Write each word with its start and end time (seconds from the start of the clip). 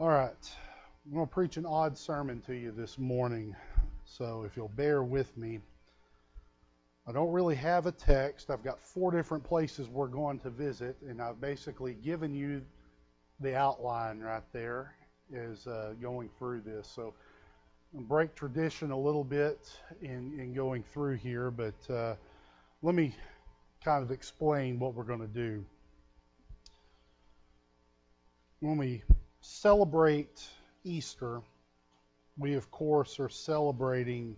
All 0.00 0.10
right. 0.10 0.30
I'm 1.06 1.12
going 1.12 1.26
to 1.26 1.32
preach 1.32 1.56
an 1.56 1.66
odd 1.66 1.98
sermon 1.98 2.40
to 2.42 2.54
you 2.54 2.70
this 2.70 2.98
morning. 2.98 3.56
So 4.04 4.44
if 4.46 4.56
you'll 4.56 4.68
bear 4.68 5.02
with 5.02 5.36
me, 5.36 5.58
I 7.08 7.10
don't 7.10 7.32
really 7.32 7.56
have 7.56 7.86
a 7.86 7.90
text. 7.90 8.48
I've 8.48 8.62
got 8.62 8.78
four 8.80 9.10
different 9.10 9.42
places 9.42 9.88
we're 9.88 10.06
going 10.06 10.38
to 10.40 10.50
visit, 10.50 10.96
and 11.08 11.20
I've 11.20 11.40
basically 11.40 11.94
given 11.94 12.32
you 12.32 12.62
the 13.40 13.56
outline 13.56 14.20
right 14.20 14.44
there 14.52 14.94
as 15.34 15.66
uh, 15.66 15.94
going 16.00 16.30
through 16.38 16.60
this. 16.60 16.86
So 16.86 17.12
I'll 17.92 18.02
break 18.02 18.36
tradition 18.36 18.92
a 18.92 18.98
little 18.98 19.24
bit 19.24 19.68
in, 20.00 20.32
in 20.38 20.54
going 20.54 20.84
through 20.92 21.16
here, 21.16 21.50
but 21.50 21.92
uh, 21.92 22.14
let 22.82 22.94
me 22.94 23.16
kind 23.84 24.04
of 24.04 24.12
explain 24.12 24.78
what 24.78 24.94
we're 24.94 25.02
going 25.02 25.18
to 25.18 25.26
do. 25.26 25.64
When 28.60 28.76
we 28.76 29.02
celebrate 29.40 30.46
Easter, 30.84 31.42
we 32.36 32.54
of 32.54 32.70
course 32.70 33.20
are 33.20 33.28
celebrating 33.28 34.36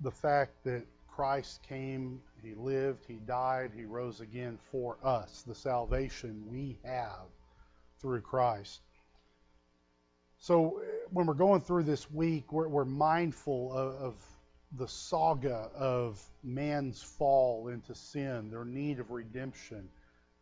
the 0.00 0.10
fact 0.10 0.64
that 0.64 0.84
Christ 1.08 1.60
came, 1.68 2.20
He 2.42 2.54
lived, 2.54 3.04
He 3.06 3.14
died, 3.14 3.72
He 3.74 3.84
rose 3.84 4.20
again 4.20 4.58
for 4.70 4.96
us, 5.02 5.42
the 5.46 5.54
salvation 5.54 6.44
we 6.48 6.78
have 6.84 7.26
through 8.00 8.20
Christ. 8.20 8.80
So 10.38 10.80
when 11.10 11.26
we're 11.26 11.34
going 11.34 11.60
through 11.60 11.82
this 11.82 12.08
week, 12.10 12.52
we're, 12.52 12.68
we're 12.68 12.84
mindful 12.84 13.72
of, 13.72 13.94
of 13.96 14.14
the 14.76 14.86
saga 14.86 15.70
of 15.74 16.22
man's 16.44 17.02
fall 17.02 17.68
into 17.68 17.94
sin, 17.94 18.50
their 18.50 18.64
need 18.64 19.00
of 19.00 19.10
redemption, 19.10 19.88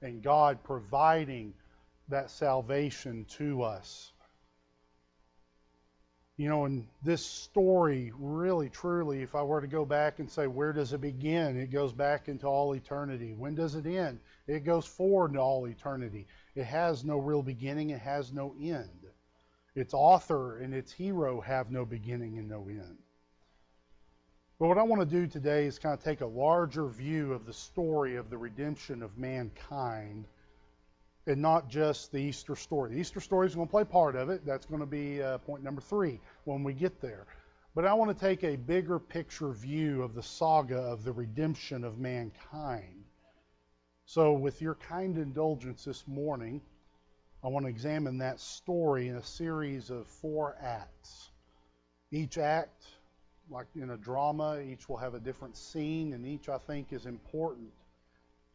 and 0.03 0.23
God 0.23 0.63
providing 0.65 1.55
that 2.09 2.31
salvation 2.31 3.27
to 3.39 3.63
us. 3.63 4.13
You 6.37 6.51
know, 6.51 6.67
and 6.67 6.87
this 7.03 7.25
story 7.25 8.13
really, 8.19 8.69
truly, 8.69 9.23
if 9.23 9.35
I 9.35 9.43
were 9.43 9.63
to 9.63 9.67
go 9.67 9.87
back 9.87 10.19
and 10.19 10.31
say, 10.31 10.47
where 10.47 10.75
does 10.75 10.93
it 10.93 11.01
begin? 11.01 11.57
It 11.59 11.71
goes 11.71 11.95
back 11.95 12.29
into 12.29 12.47
all 12.47 12.75
eternity. 12.75 13.33
When 13.33 13.55
does 13.55 13.75
it 13.75 13.87
end? 13.87 14.21
It 14.47 14.65
goes 14.65 14.85
forward 14.85 15.31
into 15.31 15.41
all 15.41 15.67
eternity. 15.67 16.27
It 16.55 16.65
has 16.65 17.05
no 17.05 17.19
real 17.19 17.43
beginning, 17.43 17.91
it 17.91 18.01
has 18.01 18.33
no 18.33 18.55
end. 18.61 19.07
Its 19.75 19.95
author 19.95 20.59
and 20.59 20.75
its 20.75 20.93
hero 20.93 21.41
have 21.41 21.71
no 21.71 21.85
beginning 21.85 22.39
and 22.39 22.49
no 22.49 22.67
end. 22.69 22.99
But 24.59 24.69
what 24.69 24.79
I 24.79 24.83
want 24.83 25.03
to 25.03 25.21
do 25.21 25.27
today 25.27 25.67
is 25.67 25.79
kind 25.79 25.93
of 25.93 26.03
take 26.03 26.23
a 26.23 26.27
larger 26.27 26.87
view 26.87 27.35
of 27.35 27.45
the 27.45 27.53
story 27.53 28.17
of 28.17 28.31
the 28.31 28.39
redemption 28.39 29.03
of 29.03 29.19
mankind 29.19 30.27
and 31.27 31.43
not 31.43 31.69
just 31.69 32.13
the 32.13 32.19
Easter 32.19 32.55
story. 32.55 32.93
The 32.93 33.01
Easter 33.01 33.21
story 33.21 33.47
is 33.47 33.55
going 33.55 33.67
to 33.67 33.71
play 33.71 33.85
part 33.85 34.15
of 34.15 34.31
it. 34.31 34.47
That's 34.47 34.67
going 34.67 34.81
to 34.81 34.87
be 34.87 35.23
uh, 35.23 35.39
point 35.39 35.63
number 35.63 35.81
three 35.81 36.21
when 36.45 36.63
we 36.63 36.73
get 36.73 37.01
there. 37.01 37.27
But 37.75 37.85
I 37.85 37.93
want 37.95 38.17
to 38.17 38.19
take 38.19 38.45
a 38.45 38.57
bigger 38.57 38.99
picture 38.99 39.53
view 39.53 40.03
of 40.03 40.15
the 40.15 40.23
saga 40.23 40.79
of 40.79 41.05
the 41.05 41.13
redemption 41.13 41.85
of 41.85 41.99
mankind. 41.99 43.05
So, 44.07 44.33
with 44.33 44.63
your 44.63 44.77
kind 44.77 45.19
indulgence 45.19 45.85
this 45.85 46.07
morning, 46.07 46.63
I 47.45 47.49
want 47.49 47.67
to 47.67 47.71
examine 47.71 48.19
that 48.19 48.41
story 48.41 49.09
in 49.09 49.17
a 49.17 49.23
series 49.23 49.91
of 49.91 50.07
four 50.07 50.57
acts. 50.63 51.31
Each 52.13 52.39
act 52.39 52.85
like 53.51 53.67
in 53.75 53.91
a 53.91 53.97
drama, 53.97 54.61
each 54.61 54.89
will 54.89 54.97
have 54.97 55.15
a 55.15 55.21
different 55.21 55.57
scene, 55.57 56.13
and 56.13 56.25
each 56.25 56.49
I 56.49 56.59
think 56.59 56.93
is 56.93 57.05
important 57.05 57.71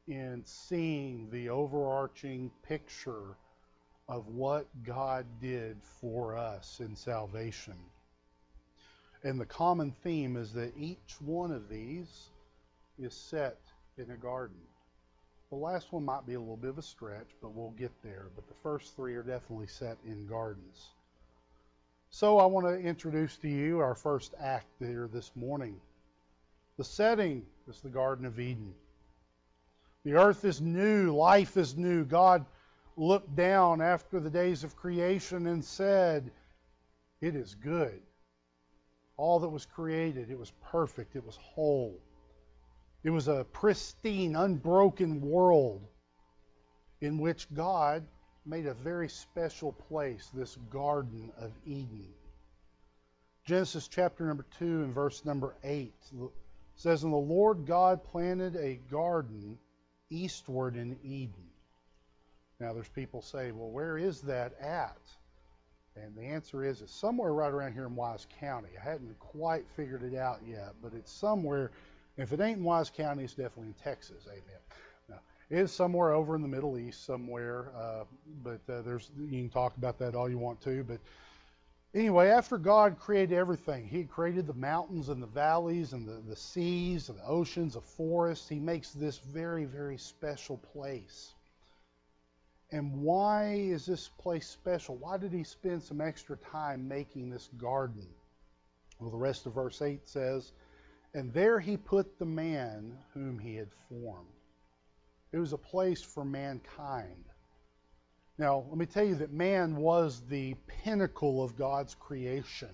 in 0.08 0.44
seeing 0.46 1.30
the 1.30 1.50
overarching 1.50 2.52
picture 2.64 3.38
of 4.08 4.28
what 4.28 4.66
God 4.84 5.26
did 5.40 5.78
for 6.02 6.36
us 6.36 6.80
in 6.80 6.96
salvation. 6.96 7.76
And 9.24 9.40
the 9.40 9.46
common 9.46 9.92
theme 10.04 10.36
is 10.36 10.52
that 10.54 10.74
each 10.76 11.16
one 11.20 11.52
of 11.52 11.70
these 11.70 12.30
is 13.00 13.14
set 13.14 13.60
in 13.98 14.12
a 14.12 14.18
garden. 14.18 14.58
The 15.50 15.56
last 15.58 15.92
one 15.92 16.06
might 16.06 16.26
be 16.26 16.34
a 16.34 16.40
little 16.40 16.58
bit 16.58 16.72
of 16.72 16.78
a 16.78 16.82
stretch, 16.82 17.28
but 17.42 17.54
we'll 17.54 17.72
get 17.72 17.92
there. 18.04 18.28
But 18.36 18.48
the 18.48 18.54
first 18.64 18.96
three 18.96 19.16
are 19.16 19.24
definitely 19.24 19.68
set 19.68 19.98
in 20.06 20.26
gardens. 20.26 20.90
So 22.10 22.40
I 22.40 22.46
want 22.46 22.66
to 22.68 22.78
introduce 22.78 23.38
to 23.38 23.48
you 23.48 23.80
our 23.80 23.96
first 23.96 24.34
act 24.40 24.68
here 24.80 25.10
this 25.12 25.32
morning. 25.36 25.80
The 26.78 26.84
setting 26.84 27.46
is 27.70 27.82
the 27.82 27.90
Garden 27.90 28.26
of 28.26 28.40
Eden. 28.40 28.74
The 30.04 30.14
earth 30.14 30.46
is 30.46 30.62
new, 30.62 31.16
life 31.16 31.58
is 31.58 31.78
new. 31.78 32.04
God 32.06 32.46
looked 32.98 33.36
down 33.36 33.82
after 33.82 34.20
the 34.20 34.30
days 34.30 34.64
of 34.64 34.76
creation 34.76 35.48
and 35.48 35.64
said, 35.64 36.32
It 37.22 37.36
is 37.36 37.56
good. 37.56 38.02
All 39.18 39.40
that 39.40 39.50
was 39.50 39.66
created, 39.66 40.32
it 40.32 40.40
was 40.40 40.52
perfect, 40.72 41.16
it 41.16 41.26
was 41.26 41.36
whole. 41.36 42.00
It 43.04 43.12
was 43.12 43.28
a 43.28 43.46
pristine, 43.52 44.36
unbroken 44.36 45.22
world 45.22 45.88
in 47.02 47.18
which 47.18 47.52
God 47.54 48.06
made 48.46 48.66
a 48.66 48.74
very 48.74 49.10
special 49.10 49.72
place, 49.72 50.30
this 50.34 50.58
Garden 50.72 51.32
of 51.38 51.52
Eden. 51.66 52.14
Genesis 53.44 53.88
chapter 53.88 54.26
number 54.26 54.46
2 54.60 54.84
and 54.84 54.94
verse 54.94 55.26
number 55.26 55.56
8 55.64 55.94
says, 56.76 57.04
And 57.04 57.14
the 57.14 57.18
Lord 57.18 57.66
God 57.66 58.04
planted 58.04 58.56
a 58.56 58.80
garden 58.90 59.58
eastward 60.12 60.76
in 60.76 60.98
Eden. 61.04 61.50
Now, 62.60 62.74
there's 62.74 62.90
people 62.90 63.24
say, 63.24 63.52
well, 63.52 63.72
where 63.72 63.98
is 63.98 64.22
that 64.22 64.54
at? 64.60 65.00
And 65.96 66.16
the 66.16 66.22
answer 66.22 66.64
is 66.64 66.82
it's 66.82 66.94
somewhere 66.94 67.34
right 67.34 67.52
around 67.52 67.74
here 67.74 67.86
in 67.86 67.96
Wise 67.96 68.28
County. 68.40 68.70
I 68.80 68.84
hadn't 68.84 69.18
quite 69.20 69.66
figured 69.76 70.04
it 70.04 70.16
out 70.16 70.40
yet, 70.48 70.74
but 70.82 70.94
it's 70.94 71.12
somewhere. 71.12 71.72
If 72.18 72.32
it 72.34 72.40
ain't 72.40 72.60
in 72.60 72.64
Wise 72.64 72.90
County, 72.90 73.24
it's 73.24 73.34
definitely 73.34 73.68
in 73.68 73.74
Texas. 73.74 74.26
Amen 74.28 74.62
Now, 75.10 75.20
it 75.50 75.58
is 75.58 75.72
somewhere 75.72 76.12
over 76.12 76.36
in 76.36 76.42
the 76.42 76.48
Middle 76.48 76.78
East 76.78 77.06
somewhere, 77.06 77.72
uh, 77.76 78.04
but 78.44 78.62
uh, 78.72 78.82
there's 78.84 79.10
you 79.18 79.42
can 79.42 79.50
talk 79.50 79.76
about 79.76 79.98
that 80.00 80.16
all 80.16 80.30
you 80.30 80.38
want 80.38 80.62
to. 80.62 80.84
But 80.84 81.00
anyway, 81.94 82.30
after 82.30 82.58
God 82.58 83.00
created 83.00 83.38
everything, 83.38 83.88
He 83.88 84.04
created 84.04 84.48
the 84.48 84.54
mountains 84.54 85.10
and 85.10 85.22
the 85.22 85.28
valleys 85.28 85.94
and 85.94 86.08
the, 86.08 86.22
the 86.28 86.36
seas 86.36 87.10
and 87.10 87.18
the 87.18 87.26
oceans, 87.26 87.74
the 87.74 87.82
forests. 87.82 88.48
He 88.48 88.60
makes 88.60 88.92
this 88.92 89.20
very, 89.20 89.66
very 89.66 89.98
special 89.98 90.58
place. 90.58 91.34
And 92.72 93.02
why 93.02 93.54
is 93.54 93.86
this 93.86 94.08
place 94.08 94.48
special? 94.48 94.96
Why 94.96 95.18
did 95.18 95.34
He 95.34 95.44
spend 95.44 95.84
some 95.84 96.00
extra 96.00 96.38
time 96.38 96.88
making 96.88 97.30
this 97.30 97.50
garden? 97.58 98.08
Well, 99.00 99.10
the 99.10 99.18
rest 99.18 99.46
of 99.46 99.54
verse 99.54 99.82
8 99.82 100.08
says, 100.08 100.54
And 101.14 101.34
there 101.34 101.60
He 101.60 101.76
put 101.76 102.18
the 102.18 102.26
man 102.26 102.98
whom 103.14 103.40
He 103.40 103.56
had 103.56 103.72
formed. 103.90 104.28
It 105.32 105.40
was 105.40 105.54
a 105.54 105.58
place 105.58 106.02
for 106.02 106.24
mankind. 106.24 107.26
Now, 108.42 108.66
let 108.70 108.78
me 108.80 108.88
tell 108.88 109.04
you 109.04 109.14
that 109.18 109.32
man 109.32 109.76
was 109.76 110.24
the 110.28 110.56
pinnacle 110.66 111.44
of 111.44 111.56
God's 111.56 111.94
creation. 111.94 112.70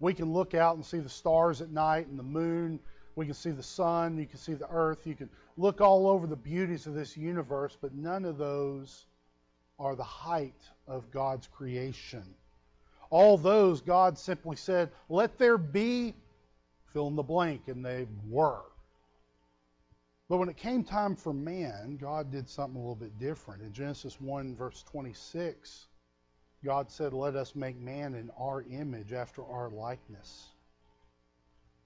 We 0.00 0.12
can 0.12 0.34
look 0.34 0.52
out 0.52 0.76
and 0.76 0.84
see 0.84 0.98
the 0.98 1.08
stars 1.08 1.62
at 1.62 1.70
night 1.70 2.08
and 2.08 2.18
the 2.18 2.22
moon. 2.22 2.78
We 3.16 3.24
can 3.24 3.32
see 3.32 3.52
the 3.52 3.62
sun. 3.62 4.18
You 4.18 4.26
can 4.26 4.36
see 4.36 4.52
the 4.52 4.68
earth. 4.70 5.06
You 5.06 5.14
can 5.14 5.30
look 5.56 5.80
all 5.80 6.06
over 6.06 6.26
the 6.26 6.36
beauties 6.36 6.86
of 6.86 6.92
this 6.92 7.16
universe, 7.16 7.74
but 7.80 7.94
none 7.94 8.26
of 8.26 8.36
those 8.36 9.06
are 9.78 9.96
the 9.96 10.04
height 10.04 10.60
of 10.86 11.10
God's 11.10 11.46
creation. 11.46 12.24
All 13.08 13.38
those, 13.38 13.80
God 13.80 14.18
simply 14.18 14.56
said, 14.56 14.90
let 15.08 15.38
there 15.38 15.56
be, 15.56 16.12
fill 16.92 17.08
in 17.08 17.16
the 17.16 17.22
blank, 17.22 17.62
and 17.68 17.82
they 17.82 18.06
were. 18.28 18.60
But 20.32 20.38
when 20.38 20.48
it 20.48 20.56
came 20.56 20.82
time 20.82 21.14
for 21.14 21.34
man, 21.34 21.98
God 22.00 22.32
did 22.32 22.48
something 22.48 22.76
a 22.76 22.78
little 22.78 22.94
bit 22.94 23.18
different. 23.18 23.60
In 23.60 23.70
Genesis 23.70 24.18
1, 24.18 24.56
verse 24.56 24.82
26, 24.84 25.88
God 26.64 26.90
said, 26.90 27.12
Let 27.12 27.36
us 27.36 27.54
make 27.54 27.78
man 27.78 28.14
in 28.14 28.30
our 28.40 28.62
image, 28.62 29.12
after 29.12 29.44
our 29.44 29.68
likeness. 29.68 30.46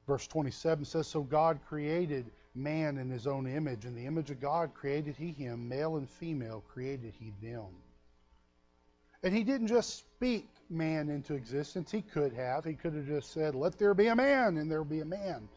Verse 0.06 0.28
27 0.28 0.84
says, 0.84 1.08
So 1.08 1.22
God 1.22 1.58
created 1.66 2.30
man 2.54 2.98
in 2.98 3.10
his 3.10 3.26
own 3.26 3.48
image. 3.48 3.84
In 3.84 3.96
the 3.96 4.06
image 4.06 4.30
of 4.30 4.40
God 4.40 4.74
created 4.74 5.16
he 5.16 5.32
him, 5.32 5.68
male 5.68 5.96
and 5.96 6.08
female 6.08 6.62
created 6.68 7.14
he 7.18 7.32
them. 7.42 7.66
And 9.24 9.34
he 9.34 9.42
didn't 9.42 9.66
just 9.66 9.98
speak 9.98 10.46
man 10.70 11.08
into 11.08 11.34
existence. 11.34 11.90
He 11.90 12.00
could 12.00 12.32
have. 12.34 12.64
He 12.64 12.74
could 12.74 12.94
have 12.94 13.08
just 13.08 13.32
said, 13.32 13.56
Let 13.56 13.76
there 13.76 13.92
be 13.92 14.06
a 14.06 14.14
man, 14.14 14.56
and 14.56 14.70
there 14.70 14.84
be 14.84 15.00
a 15.00 15.04
man. 15.04 15.48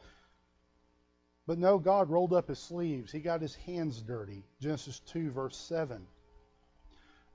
But 1.49 1.57
no, 1.57 1.79
God 1.79 2.11
rolled 2.11 2.33
up 2.33 2.49
his 2.49 2.59
sleeves. 2.59 3.11
He 3.11 3.21
got 3.21 3.41
his 3.41 3.55
hands 3.55 4.03
dirty. 4.03 4.43
Genesis 4.61 4.99
2, 5.07 5.31
verse 5.31 5.57
7. 5.57 6.05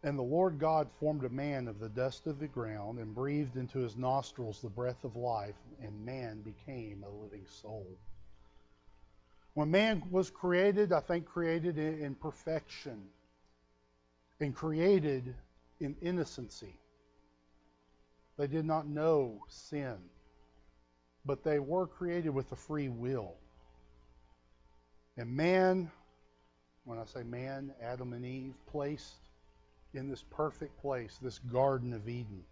And 0.04 0.16
the 0.16 0.22
Lord 0.22 0.60
God 0.60 0.86
formed 1.00 1.24
a 1.24 1.28
man 1.28 1.66
of 1.66 1.80
the 1.80 1.88
dust 1.88 2.28
of 2.28 2.38
the 2.38 2.46
ground 2.46 3.00
and 3.00 3.12
breathed 3.12 3.56
into 3.56 3.80
his 3.80 3.96
nostrils 3.96 4.60
the 4.62 4.68
breath 4.68 5.02
of 5.02 5.16
life, 5.16 5.56
and 5.82 6.06
man 6.06 6.42
became 6.42 7.02
a 7.02 7.10
living 7.10 7.44
soul. 7.60 7.88
When 9.54 9.72
man 9.72 10.04
was 10.12 10.30
created, 10.30 10.92
I 10.92 11.00
think 11.00 11.26
created 11.26 11.76
in 11.76 12.14
perfection 12.14 13.08
and 14.38 14.54
created 14.54 15.34
in 15.80 15.96
innocency. 16.00 16.78
They 18.38 18.46
did 18.46 18.64
not 18.64 18.86
know 18.86 19.42
sin, 19.48 19.96
but 21.26 21.42
they 21.42 21.58
were 21.58 21.88
created 21.88 22.30
with 22.30 22.52
a 22.52 22.56
free 22.56 22.88
will. 22.88 23.34
And 25.16 25.36
man, 25.36 25.90
when 26.84 26.98
I 26.98 27.04
say 27.04 27.22
man, 27.22 27.72
Adam 27.82 28.12
and 28.12 28.24
Eve, 28.24 28.54
placed 28.66 29.14
in 29.92 30.08
this 30.08 30.24
perfect 30.30 30.80
place, 30.80 31.18
this 31.22 31.38
Garden 31.38 31.92
of 31.92 32.08
Eden. 32.08 32.42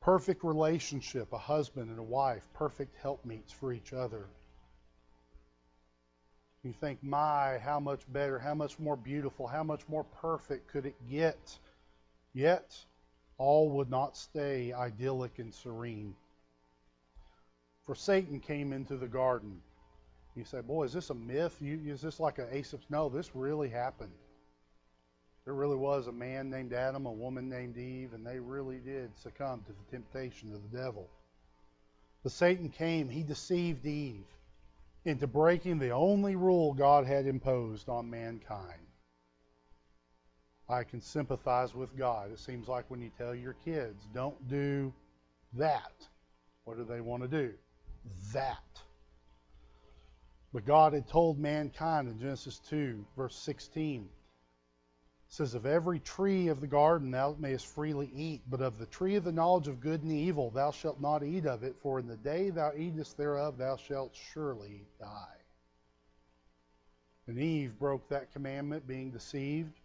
Perfect 0.00 0.44
relationship, 0.44 1.32
a 1.32 1.38
husband 1.38 1.90
and 1.90 1.98
a 1.98 2.02
wife, 2.02 2.46
perfect 2.54 2.94
helpmeets 3.02 3.52
for 3.52 3.72
each 3.72 3.92
other. 3.92 4.26
You 6.62 6.72
think, 6.72 7.02
my, 7.02 7.58
how 7.58 7.80
much 7.80 8.00
better, 8.12 8.38
how 8.38 8.54
much 8.54 8.78
more 8.78 8.96
beautiful, 8.96 9.46
how 9.46 9.62
much 9.62 9.88
more 9.88 10.04
perfect 10.04 10.68
could 10.68 10.84
it 10.84 10.96
get? 11.08 11.58
Yet, 12.34 12.76
all 13.38 13.70
would 13.70 13.90
not 13.90 14.16
stay 14.16 14.72
idyllic 14.72 15.38
and 15.38 15.54
serene. 15.54 16.14
For 17.84 17.94
Satan 17.94 18.40
came 18.40 18.72
into 18.72 18.96
the 18.96 19.06
garden. 19.06 19.62
You 20.36 20.44
say, 20.44 20.60
boy, 20.60 20.84
is 20.84 20.92
this 20.92 21.10
a 21.10 21.14
myth? 21.14 21.56
You, 21.60 21.80
is 21.86 22.02
this 22.02 22.20
like 22.20 22.38
an 22.38 22.48
Aesop's? 22.52 22.86
No, 22.90 23.08
this 23.08 23.34
really 23.34 23.68
happened. 23.68 24.12
There 25.44 25.54
really 25.54 25.76
was 25.76 26.08
a 26.08 26.12
man 26.12 26.50
named 26.50 26.72
Adam, 26.72 27.06
a 27.06 27.12
woman 27.12 27.48
named 27.48 27.78
Eve, 27.78 28.12
and 28.12 28.26
they 28.26 28.38
really 28.38 28.78
did 28.78 29.16
succumb 29.16 29.62
to 29.66 29.72
the 29.72 29.96
temptation 29.96 30.52
of 30.52 30.70
the 30.70 30.78
devil. 30.78 31.08
But 32.22 32.32
Satan 32.32 32.68
came, 32.68 33.08
he 33.08 33.22
deceived 33.22 33.86
Eve 33.86 34.26
into 35.04 35.28
breaking 35.28 35.78
the 35.78 35.90
only 35.90 36.34
rule 36.34 36.74
God 36.74 37.06
had 37.06 37.26
imposed 37.26 37.88
on 37.88 38.10
mankind. 38.10 38.80
I 40.68 40.82
can 40.82 41.00
sympathize 41.00 41.74
with 41.74 41.96
God. 41.96 42.32
It 42.32 42.40
seems 42.40 42.66
like 42.66 42.86
when 42.88 43.00
you 43.00 43.10
tell 43.16 43.34
your 43.34 43.54
kids, 43.64 44.08
don't 44.12 44.48
do 44.48 44.92
that, 45.52 45.92
what 46.64 46.76
do 46.76 46.84
they 46.84 47.00
want 47.00 47.22
to 47.22 47.28
do? 47.28 47.54
That. 48.32 48.58
But 50.56 50.64
God 50.64 50.94
had 50.94 51.06
told 51.06 51.38
mankind 51.38 52.08
in 52.08 52.18
Genesis 52.18 52.60
2, 52.70 53.04
verse 53.14 53.36
16, 53.40 54.08
says, 55.28 55.52
Of 55.52 55.66
every 55.66 56.00
tree 56.00 56.48
of 56.48 56.62
the 56.62 56.66
garden 56.66 57.10
thou 57.10 57.36
mayest 57.38 57.66
freely 57.66 58.10
eat, 58.14 58.40
but 58.48 58.62
of 58.62 58.78
the 58.78 58.86
tree 58.86 59.16
of 59.16 59.24
the 59.24 59.32
knowledge 59.32 59.68
of 59.68 59.80
good 59.80 60.02
and 60.02 60.10
evil 60.10 60.48
thou 60.50 60.70
shalt 60.70 60.98
not 60.98 61.22
eat 61.22 61.44
of 61.44 61.62
it, 61.62 61.76
for 61.82 61.98
in 61.98 62.06
the 62.06 62.16
day 62.16 62.48
thou 62.48 62.72
eatest 62.74 63.18
thereof 63.18 63.58
thou 63.58 63.76
shalt 63.76 64.16
surely 64.32 64.86
die. 64.98 65.36
And 67.26 67.38
Eve 67.38 67.78
broke 67.78 68.08
that 68.08 68.32
commandment, 68.32 68.86
being 68.86 69.10
deceived. 69.10 69.78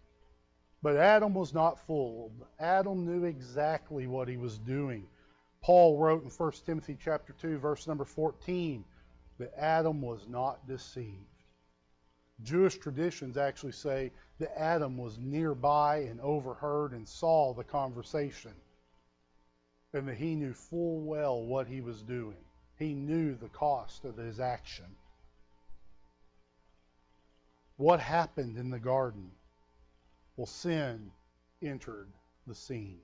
But 0.82 0.96
Adam 0.96 1.34
was 1.34 1.54
not 1.54 1.86
fooled. 1.86 2.46
Adam 2.62 3.06
knew 3.06 3.26
exactly 3.26 4.08
what 4.08 4.30
he 4.30 4.38
was 4.38 4.58
doing. 4.58 5.06
Paul 5.62 5.98
wrote 5.98 6.24
in 6.24 6.30
1 6.30 6.52
Timothy 6.66 6.98
chapter 6.98 7.34
2 7.34 7.58
verse 7.58 7.88
number 7.88 8.06
14 8.06 8.86
that 9.42 9.58
Adam 9.58 10.04
was 10.04 10.28
not 10.30 10.68
deceived. 10.68 11.26
Jewish 12.44 12.78
traditions 12.78 13.38
actually 13.38 13.72
say 13.72 14.12
that 14.38 14.56
Adam 14.56 15.00
was 15.00 15.18
nearby 15.18 15.98
and 15.98 16.22
overheard 16.22 16.92
and 16.92 17.08
saw 17.08 17.52
the 17.52 17.64
conversation. 17.64 18.54
And 19.94 20.08
that 20.08 20.18
he 20.18 20.36
knew 20.36 20.54
full 20.54 21.02
well 21.02 21.42
what 21.44 21.66
he 21.66 21.82
was 21.82 22.04
doing. 22.04 22.38
He 22.78 22.94
knew 22.94 23.34
the 23.34 23.50
cost 23.50 24.06
of 24.06 24.16
his 24.16 24.40
action. 24.40 24.86
What 27.78 28.00
happened 28.00 28.58
in 28.58 28.70
the 28.70 28.80
garden? 28.80 29.32
Well, 30.38 30.46
sin 30.46 31.12
entered 31.64 32.10
the 32.46 32.54
scene. 32.56 33.00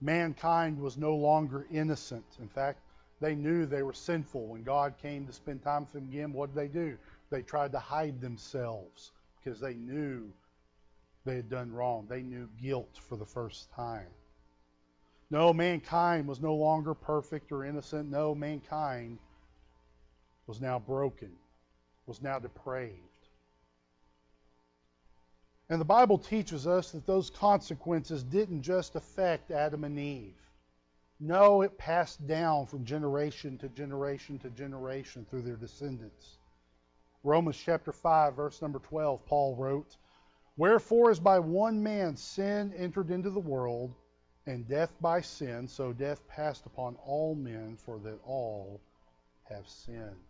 Mankind 0.00 0.78
was 0.78 0.96
no 0.96 1.16
longer 1.16 1.66
innocent. 1.72 2.26
In 2.40 2.48
fact, 2.48 2.78
they 3.22 3.34
knew 3.34 3.64
they 3.64 3.82
were 3.82 3.92
sinful. 3.92 4.46
When 4.46 4.62
God 4.62 4.94
came 5.00 5.26
to 5.26 5.32
spend 5.32 5.62
time 5.62 5.82
with 5.82 5.92
them 5.92 6.08
again, 6.08 6.32
what 6.32 6.54
did 6.54 6.60
they 6.60 6.68
do? 6.68 6.98
They 7.30 7.42
tried 7.42 7.72
to 7.72 7.78
hide 7.78 8.20
themselves 8.20 9.12
because 9.42 9.60
they 9.60 9.74
knew 9.74 10.30
they 11.24 11.36
had 11.36 11.48
done 11.48 11.72
wrong. 11.72 12.06
They 12.08 12.22
knew 12.22 12.48
guilt 12.60 12.98
for 13.08 13.16
the 13.16 13.24
first 13.24 13.70
time. 13.72 14.08
No, 15.30 15.52
mankind 15.52 16.26
was 16.26 16.40
no 16.40 16.54
longer 16.54 16.94
perfect 16.94 17.52
or 17.52 17.64
innocent. 17.64 18.10
No, 18.10 18.34
mankind 18.34 19.18
was 20.46 20.60
now 20.60 20.78
broken, 20.78 21.30
was 22.06 22.20
now 22.20 22.38
depraved. 22.38 22.98
And 25.70 25.80
the 25.80 25.86
Bible 25.86 26.18
teaches 26.18 26.66
us 26.66 26.90
that 26.90 27.06
those 27.06 27.30
consequences 27.30 28.22
didn't 28.22 28.60
just 28.60 28.94
affect 28.94 29.50
Adam 29.50 29.84
and 29.84 29.98
Eve. 29.98 30.34
No, 31.24 31.62
it 31.62 31.78
passed 31.78 32.26
down 32.26 32.66
from 32.66 32.84
generation 32.84 33.56
to 33.58 33.68
generation 33.68 34.40
to 34.40 34.50
generation 34.50 35.24
through 35.24 35.42
their 35.42 35.54
descendants. 35.54 36.38
Romans 37.22 37.56
chapter 37.56 37.92
5, 37.92 38.34
verse 38.34 38.60
number 38.60 38.80
12, 38.80 39.24
Paul 39.26 39.54
wrote, 39.54 39.96
Wherefore, 40.56 41.12
as 41.12 41.20
by 41.20 41.38
one 41.38 41.80
man 41.80 42.16
sin 42.16 42.74
entered 42.76 43.12
into 43.12 43.30
the 43.30 43.38
world, 43.38 43.94
and 44.46 44.66
death 44.66 44.92
by 45.00 45.20
sin, 45.20 45.68
so 45.68 45.92
death 45.92 46.26
passed 46.26 46.66
upon 46.66 46.96
all 46.96 47.36
men, 47.36 47.76
for 47.76 48.00
that 48.00 48.18
all 48.26 48.80
have 49.44 49.68
sinned. 49.68 50.24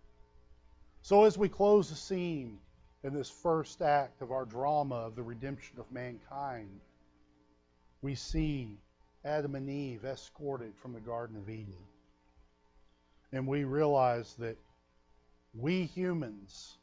So, 1.01 1.25
as 1.25 1.39
we 1.39 1.49
close 1.49 1.89
the 1.89 1.97
scene 1.97 2.59
in 3.03 3.15
this 3.15 3.31
first 3.31 3.81
act 3.81 4.21
of 4.21 4.31
our 4.31 4.45
drama 4.45 4.97
of 4.97 5.17
the 5.17 5.23
redemption 5.23 5.81
of 5.81 5.91
mankind, 5.91 6.81
we 8.03 8.15
see 8.15 8.77
Adam 9.25 9.55
and 9.55 9.69
Eve 9.69 10.05
escorted 10.05 10.73
from 10.77 10.93
the 10.93 11.01
Garden 11.01 11.37
of 11.37 11.49
Eden. 11.49 11.77
And 13.33 13.47
we 13.47 13.65
realize 13.65 14.35
that 14.39 14.59
we 15.55 15.85
humans 15.85 16.77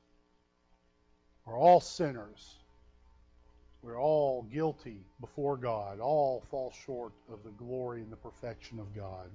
are 1.46 1.58
all 1.58 1.80
sinners 1.80 2.56
we're 3.82 4.00
all 4.00 4.44
guilty 4.52 5.00
before 5.22 5.56
God. 5.56 6.00
All 6.00 6.44
fall 6.52 6.74
short 6.86 7.14
of 7.32 7.44
the 7.44 7.52
glory 7.52 8.02
and 8.02 8.12
the 8.12 8.18
perfection 8.18 8.80
of 8.80 8.94
God. 8.94 9.30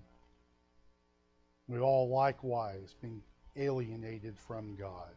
We 1.67 1.79
all 1.79 2.09
likewise 2.11 2.95
been 3.01 3.23
alienated 3.57 4.39
from 4.39 4.77
God. 4.77 5.09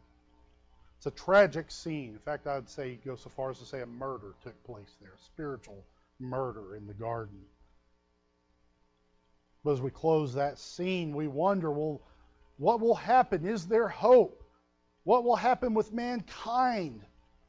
It's 0.98 1.08
a 1.08 1.12
tragic 1.12 1.70
scene. 1.70 2.14
In 2.14 2.20
fact, 2.20 2.48
I'd 2.48 2.70
say 2.70 3.00
go 3.06 3.16
so 3.16 3.30
far 3.30 3.52
as 3.52 3.60
to 3.60 3.66
say 3.66 3.82
a 3.82 3.86
murder 3.86 4.34
took 4.44 4.62
place 4.64 4.96
there, 5.02 5.16
spiritual 5.26 5.84
murder 6.20 6.76
in 6.76 6.88
the 6.88 6.94
garden. 6.94 7.40
But 9.68 9.74
as 9.74 9.82
we 9.82 9.90
close 9.90 10.36
that 10.36 10.60
scene, 10.60 11.14
we 11.14 11.28
wonder, 11.28 11.70
well, 11.70 12.00
what 12.56 12.80
will 12.80 12.96
happen? 12.96 13.46
Is 13.46 13.66
there 13.66 13.90
hope? 13.90 14.42
What 15.04 15.26
will 15.26 15.36
happen 15.36 15.74
with 15.74 15.92
mankind? 15.92 17.02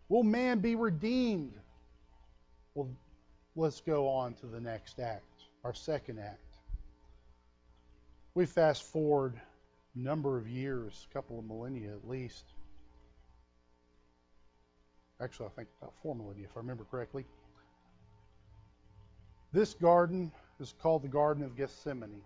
Will 0.08 0.24
man 0.24 0.58
be 0.58 0.74
redeemed? 0.74 1.54
Well, 2.74 2.90
let's 3.54 3.80
go 3.82 4.08
on 4.08 4.34
to 4.40 4.46
the 4.46 4.60
next 4.60 4.98
act, 4.98 5.44
our 5.62 5.72
second 5.72 6.18
act. 6.18 6.56
We 8.34 8.46
fast 8.46 8.82
forward 8.82 9.40
a 9.94 9.98
number 10.00 10.36
of 10.36 10.48
years, 10.48 11.06
a 11.08 11.14
couple 11.14 11.38
of 11.38 11.44
millennia 11.44 11.92
at 11.92 12.08
least. 12.08 12.46
Actually, 15.20 15.46
I 15.46 15.50
think 15.50 15.68
about 15.80 15.94
four 16.02 16.16
millennia, 16.16 16.46
if 16.46 16.56
I 16.56 16.58
remember 16.58 16.82
correctly. 16.90 17.26
This 19.52 19.72
garden 19.74 20.32
is 20.60 20.74
called 20.82 21.02
the 21.02 21.08
Garden 21.08 21.44
of 21.44 21.56
Gethsemane. 21.56 22.22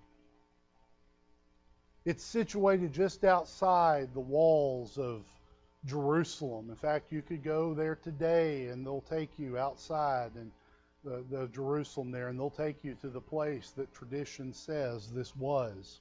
It's 2.04 2.24
situated 2.24 2.92
just 2.92 3.24
outside 3.24 4.12
the 4.12 4.20
walls 4.20 4.98
of 4.98 5.24
Jerusalem. 5.84 6.70
In 6.70 6.76
fact, 6.76 7.12
you 7.12 7.22
could 7.22 7.42
go 7.42 7.74
there 7.74 7.96
today 7.96 8.68
and 8.68 8.84
they'll 8.84 9.02
take 9.02 9.38
you 9.38 9.58
outside 9.58 10.32
and 10.34 10.50
the, 11.04 11.24
the 11.30 11.48
Jerusalem 11.48 12.10
there 12.10 12.28
and 12.28 12.38
they'll 12.38 12.50
take 12.50 12.84
you 12.84 12.94
to 13.00 13.08
the 13.08 13.20
place 13.20 13.70
that 13.76 13.92
tradition 13.94 14.52
says 14.52 15.10
this 15.10 15.34
was. 15.36 16.00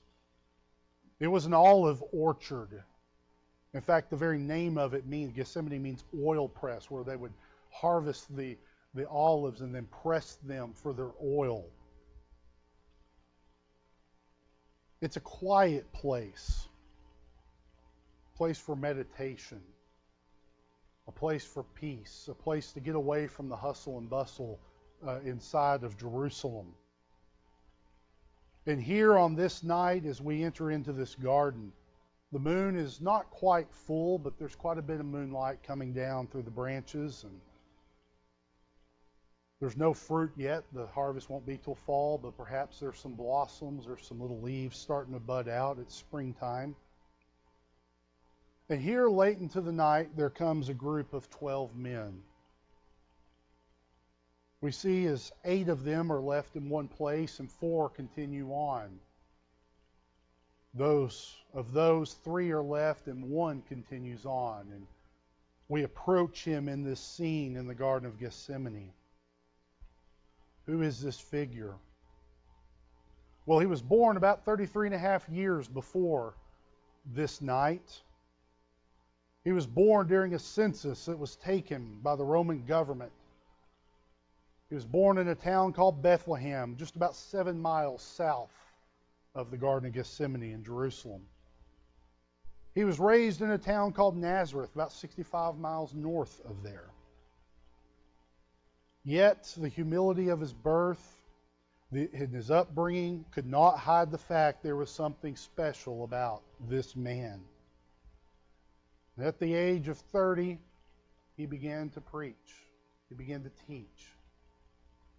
It 1.19 1.27
was 1.27 1.45
an 1.45 1.53
olive 1.53 2.03
orchard. 2.11 2.83
In 3.73 3.81
fact, 3.81 4.09
the 4.09 4.17
very 4.17 4.39
name 4.39 4.77
of 4.77 4.93
it 4.93 5.05
means 5.05 5.33
Gethsemane 5.33 5.81
means 5.81 6.03
oil 6.19 6.47
press, 6.47 6.89
where 6.89 7.03
they 7.03 7.15
would 7.15 7.33
harvest 7.71 8.35
the, 8.35 8.57
the 8.95 9.07
olives 9.07 9.61
and 9.61 9.73
then 9.73 9.87
press 10.03 10.37
them 10.43 10.73
for 10.73 10.93
their 10.93 11.11
oil. 11.23 11.65
It's 15.01 15.17
a 15.17 15.21
quiet 15.21 15.91
place 15.93 16.67
place 18.41 18.57
for 18.57 18.75
meditation, 18.75 19.61
a 21.07 21.11
place 21.11 21.45
for 21.45 21.61
peace, 21.75 22.27
a 22.27 22.33
place 22.33 22.71
to 22.71 22.79
get 22.79 22.95
away 22.95 23.27
from 23.27 23.49
the 23.49 23.55
hustle 23.55 23.99
and 23.99 24.09
bustle 24.09 24.59
uh, 25.05 25.19
inside 25.23 25.83
of 25.83 25.95
Jerusalem. 25.95 26.73
And 28.65 28.81
here 28.81 29.15
on 29.15 29.35
this 29.35 29.63
night, 29.63 30.05
as 30.05 30.21
we 30.21 30.43
enter 30.43 30.71
into 30.71 30.91
this 30.91 31.13
garden, 31.13 31.71
the 32.31 32.39
moon 32.39 32.75
is 32.75 32.99
not 32.99 33.29
quite 33.29 33.71
full, 33.71 34.17
but 34.17 34.39
there's 34.39 34.55
quite 34.55 34.79
a 34.79 34.81
bit 34.81 34.99
of 34.99 35.05
moonlight 35.05 35.61
coming 35.61 35.93
down 35.93 36.25
through 36.25 36.43
the 36.43 36.49
branches. 36.49 37.23
And 37.23 37.41
There's 39.61 39.77
no 39.77 39.93
fruit 39.93 40.31
yet. 40.35 40.63
The 40.73 40.87
harvest 40.87 41.29
won't 41.29 41.45
be 41.45 41.55
till 41.55 41.75
fall, 41.75 42.17
but 42.17 42.35
perhaps 42.35 42.79
there's 42.79 42.97
some 42.97 43.13
blossoms 43.13 43.85
or 43.85 43.95
some 43.95 44.19
little 44.19 44.41
leaves 44.41 44.75
starting 44.75 45.13
to 45.13 45.19
bud 45.19 45.47
out. 45.47 45.77
It's 45.77 45.93
springtime. 45.93 46.75
And 48.69 48.81
here, 48.81 49.07
late 49.07 49.37
into 49.37 49.61
the 49.61 49.71
night, 49.71 50.17
there 50.17 50.31
comes 50.31 50.69
a 50.69 50.73
group 50.73 51.13
of 51.13 51.29
12 51.29 51.75
men. 51.75 52.23
We 54.61 54.71
see 54.71 55.05
as 55.05 55.31
eight 55.45 55.69
of 55.69 55.83
them 55.83 56.11
are 56.11 56.21
left 56.21 56.55
in 56.55 56.67
one 56.67 56.87
place 56.87 57.39
and 57.39 57.51
four 57.51 57.87
continue 57.87 58.49
on. 58.53 58.99
Those 60.73 61.35
of 61.53 61.71
those 61.71 62.15
three 62.23 62.49
are 62.49 62.63
left 62.63 63.05
and 63.05 63.29
one 63.29 63.61
continues 63.67 64.25
on. 64.25 64.71
And 64.71 64.87
we 65.67 65.83
approach 65.83 66.43
him 66.43 66.67
in 66.67 66.83
this 66.83 66.99
scene 66.99 67.55
in 67.57 67.67
the 67.67 67.75
Garden 67.75 68.07
of 68.07 68.19
Gethsemane. 68.19 68.93
Who 70.71 70.83
is 70.83 71.01
this 71.01 71.19
figure? 71.19 71.75
Well, 73.45 73.59
he 73.59 73.65
was 73.65 73.81
born 73.81 74.15
about 74.15 74.45
33 74.45 74.87
and 74.87 74.95
a 74.95 74.97
half 74.97 75.27
years 75.27 75.67
before 75.67 76.33
this 77.13 77.41
night. 77.41 78.01
He 79.43 79.51
was 79.51 79.67
born 79.67 80.07
during 80.07 80.33
a 80.33 80.39
census 80.39 81.03
that 81.07 81.19
was 81.19 81.35
taken 81.35 81.99
by 82.01 82.15
the 82.15 82.23
Roman 82.23 82.63
government. 82.63 83.11
He 84.69 84.75
was 84.75 84.85
born 84.85 85.17
in 85.17 85.27
a 85.27 85.35
town 85.35 85.73
called 85.73 86.01
Bethlehem, 86.01 86.77
just 86.77 86.95
about 86.95 87.17
seven 87.17 87.61
miles 87.61 88.01
south 88.01 88.53
of 89.35 89.51
the 89.51 89.57
Garden 89.57 89.89
of 89.89 89.93
Gethsemane 89.93 90.53
in 90.53 90.63
Jerusalem. 90.63 91.23
He 92.75 92.85
was 92.85 92.97
raised 92.97 93.41
in 93.41 93.51
a 93.51 93.57
town 93.57 93.91
called 93.91 94.15
Nazareth, 94.15 94.73
about 94.73 94.93
65 94.93 95.57
miles 95.57 95.93
north 95.93 96.39
of 96.45 96.63
there. 96.63 96.91
Yet 99.03 99.53
the 99.57 99.69
humility 99.69 100.29
of 100.29 100.39
his 100.39 100.53
birth 100.53 101.17
and 101.91 102.33
his 102.33 102.51
upbringing 102.51 103.25
could 103.31 103.47
not 103.47 103.77
hide 103.77 104.11
the 104.11 104.17
fact 104.17 104.63
there 104.63 104.75
was 104.75 104.89
something 104.89 105.35
special 105.35 106.03
about 106.03 106.43
this 106.69 106.95
man. 106.95 107.41
And 109.17 109.25
at 109.25 109.39
the 109.39 109.53
age 109.53 109.87
of 109.87 109.97
30, 109.97 110.57
he 111.35 111.45
began 111.45 111.89
to 111.89 112.01
preach, 112.01 112.35
he 113.09 113.15
began 113.15 113.43
to 113.43 113.51
teach, 113.67 114.13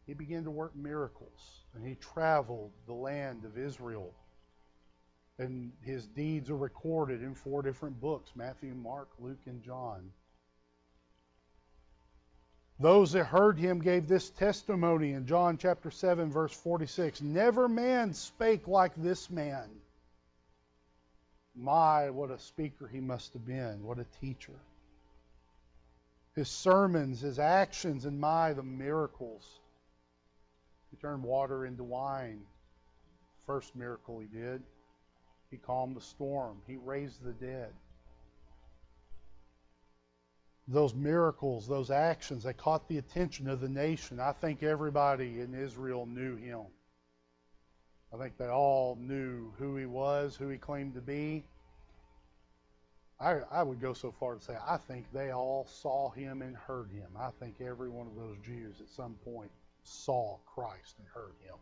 he 0.07 0.15
began 0.15 0.45
to 0.45 0.51
work 0.51 0.75
miracles, 0.75 1.65
and 1.75 1.87
he 1.87 1.97
traveled 1.97 2.71
the 2.87 2.95
land 2.95 3.45
of 3.45 3.59
Israel. 3.59 4.13
And 5.39 5.73
his 5.83 6.07
deeds 6.07 6.51
are 6.51 6.57
recorded 6.57 7.23
in 7.23 7.35
four 7.35 7.63
different 7.63 8.01
books 8.01 8.31
Matthew, 8.35 8.75
Mark, 8.75 9.09
Luke, 9.19 9.41
and 9.47 9.63
John. 9.63 10.13
Those 12.81 13.13
that 13.13 13.25
heard 13.25 13.59
him 13.59 13.81
gave 13.81 14.09
this 14.09 14.31
testimony 14.31 15.13
in 15.13 15.27
John 15.27 15.57
chapter 15.57 15.91
7, 15.91 16.31
verse 16.31 16.53
46 16.53 17.23
Never 17.23 17.69
man 17.69 18.13
spake 18.13 18.67
like 18.67 18.93
this 18.97 19.31
man. 19.31 19.69
My, 21.55 22.11
what 22.11 22.31
a 22.31 22.39
speaker 22.39 22.89
he 22.89 23.01
must 23.01 23.35
have 23.35 23.47
been. 23.47 23.85
What 23.85 23.99
a 23.99 24.07
teacher. 24.21 24.59
His 26.35 26.49
sermons, 26.49 27.21
his 27.21 27.39
actions, 27.39 28.07
and 28.07 28.19
my, 28.19 28.55
the 28.55 28.63
miracles. 28.63 29.61
He 30.91 30.97
turned 30.97 31.23
water 31.23 31.67
into 31.67 31.85
wine. 31.85 32.41
First 33.47 33.77
miracle 33.77 34.19
he 34.19 34.27
did. 34.27 34.63
He 35.51 35.59
calmed 35.59 35.95
the 35.95 36.01
storm. 36.01 36.63
He 36.67 36.77
raised 36.77 37.23
the 37.23 37.33
dead 37.33 37.73
those 40.69 40.95
miracles, 40.95 41.67
those 41.67 41.91
actions, 41.91 42.45
they 42.45 42.53
caught 42.53 42.89
the 42.89 42.99
attention 42.99 43.49
of 43.49 43.61
the 43.61 43.69
nation. 43.69 44.21
I 44.21 44.33
think 44.33 44.63
everybody 44.63 45.41
in 45.41 45.55
Israel 45.55 46.07
knew 46.07 46.37
him. 46.37 46.63
I 48.13 48.19
think 48.19 48.37
they 48.37 48.49
all 48.49 48.97
knew 49.01 49.53
who 49.59 49.77
he 49.77 49.87
was, 49.87 50.37
who 50.37 50.49
he 50.49 50.59
claimed 50.59 50.95
to 50.95 51.01
be. 51.01 51.45
I, 53.19 53.41
I 53.51 53.63
would 53.63 53.81
go 53.81 53.93
so 53.93 54.13
far 54.13 54.35
to 54.35 54.41
say 54.41 54.57
I 54.67 54.77
think 54.77 55.07
they 55.13 55.31
all 55.31 55.67
saw 55.67 56.11
him 56.11 56.43
and 56.43 56.57
heard 56.57 56.91
him. 56.91 57.09
I 57.19 57.31
think 57.39 57.61
every 57.61 57.89
one 57.89 58.07
of 58.07 58.17
those 58.17 58.37
Jews 58.45 58.81
at 58.81 58.89
some 58.89 59.15
point 59.25 59.51
saw 59.85 60.39
Christ 60.47 60.97
and 60.99 61.07
heard 61.09 61.35
him. 61.45 61.57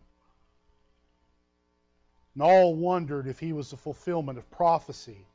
And 2.35 2.43
all 2.43 2.75
wondered 2.75 3.27
if 3.27 3.39
he 3.39 3.53
was 3.53 3.71
the 3.71 3.77
fulfillment 3.77 4.39
of 4.39 4.51
prophecy 4.51 5.27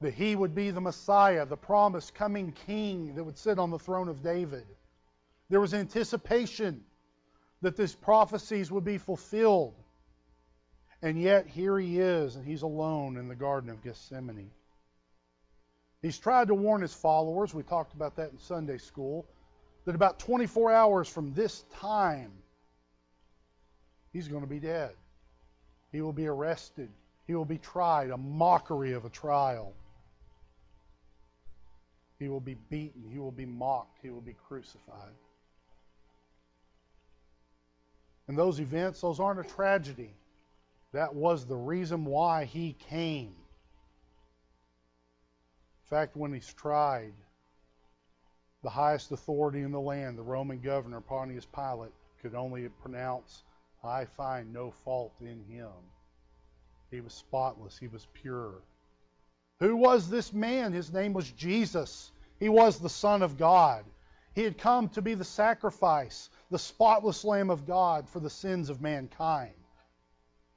that 0.00 0.14
he 0.14 0.36
would 0.36 0.54
be 0.54 0.70
the 0.70 0.80
Messiah, 0.80 1.44
the 1.44 1.56
promised 1.56 2.14
coming 2.14 2.52
king 2.66 3.14
that 3.16 3.24
would 3.24 3.36
sit 3.36 3.58
on 3.58 3.70
the 3.70 3.78
throne 3.78 4.08
of 4.08 4.22
David. 4.22 4.66
There 5.50 5.60
was 5.60 5.74
anticipation 5.74 6.84
that 7.62 7.76
these 7.76 7.94
prophecies 7.94 8.70
would 8.70 8.84
be 8.84 8.98
fulfilled. 8.98 9.74
And 11.02 11.20
yet, 11.20 11.46
here 11.46 11.78
he 11.78 11.98
is, 11.98 12.36
and 12.36 12.44
he's 12.44 12.62
alone 12.62 13.16
in 13.16 13.28
the 13.28 13.34
Garden 13.34 13.70
of 13.70 13.82
Gethsemane. 13.82 14.50
He's 16.00 16.18
tried 16.18 16.48
to 16.48 16.54
warn 16.54 16.82
his 16.82 16.94
followers, 16.94 17.52
we 17.52 17.64
talked 17.64 17.94
about 17.94 18.16
that 18.16 18.30
in 18.30 18.38
Sunday 18.38 18.78
school, 18.78 19.26
that 19.84 19.96
about 19.96 20.20
24 20.20 20.70
hours 20.72 21.08
from 21.08 21.34
this 21.34 21.64
time, 21.80 22.30
he's 24.12 24.28
going 24.28 24.42
to 24.42 24.48
be 24.48 24.60
dead. 24.60 24.92
He 25.90 26.02
will 26.02 26.12
be 26.12 26.28
arrested. 26.28 26.90
He 27.26 27.34
will 27.34 27.44
be 27.44 27.58
tried, 27.58 28.10
a 28.10 28.16
mockery 28.16 28.92
of 28.92 29.04
a 29.04 29.10
trial. 29.10 29.72
He 32.18 32.28
will 32.28 32.40
be 32.40 32.56
beaten. 32.68 33.04
He 33.10 33.18
will 33.18 33.30
be 33.32 33.46
mocked. 33.46 33.98
He 34.02 34.10
will 34.10 34.20
be 34.20 34.36
crucified. 34.48 35.14
And 38.26 38.36
those 38.36 38.60
events, 38.60 39.00
those 39.00 39.20
aren't 39.20 39.40
a 39.40 39.44
tragedy. 39.44 40.12
That 40.92 41.14
was 41.14 41.46
the 41.46 41.56
reason 41.56 42.04
why 42.04 42.44
he 42.44 42.76
came. 42.88 43.34
In 45.84 45.96
fact, 45.96 46.16
when 46.16 46.32
he's 46.32 46.52
tried, 46.52 47.14
the 48.62 48.70
highest 48.70 49.12
authority 49.12 49.62
in 49.62 49.72
the 49.72 49.80
land, 49.80 50.18
the 50.18 50.22
Roman 50.22 50.60
governor, 50.60 51.00
Pontius 51.00 51.46
Pilate, 51.46 51.92
could 52.20 52.34
only 52.34 52.68
pronounce, 52.82 53.44
I 53.82 54.04
find 54.04 54.52
no 54.52 54.72
fault 54.84 55.14
in 55.20 55.44
him. 55.48 55.70
He 56.90 57.00
was 57.00 57.14
spotless, 57.14 57.78
he 57.78 57.88
was 57.88 58.06
pure. 58.12 58.54
Who 59.60 59.76
was 59.76 60.08
this 60.08 60.32
man? 60.32 60.72
His 60.72 60.92
name 60.92 61.12
was 61.12 61.30
Jesus. 61.32 62.12
He 62.38 62.48
was 62.48 62.78
the 62.78 62.88
Son 62.88 63.22
of 63.22 63.36
God. 63.36 63.84
He 64.34 64.44
had 64.44 64.58
come 64.58 64.88
to 64.90 65.02
be 65.02 65.14
the 65.14 65.24
sacrifice, 65.24 66.30
the 66.50 66.58
spotless 66.58 67.24
Lamb 67.24 67.50
of 67.50 67.66
God 67.66 68.08
for 68.08 68.20
the 68.20 68.30
sins 68.30 68.70
of 68.70 68.80
mankind. 68.80 69.54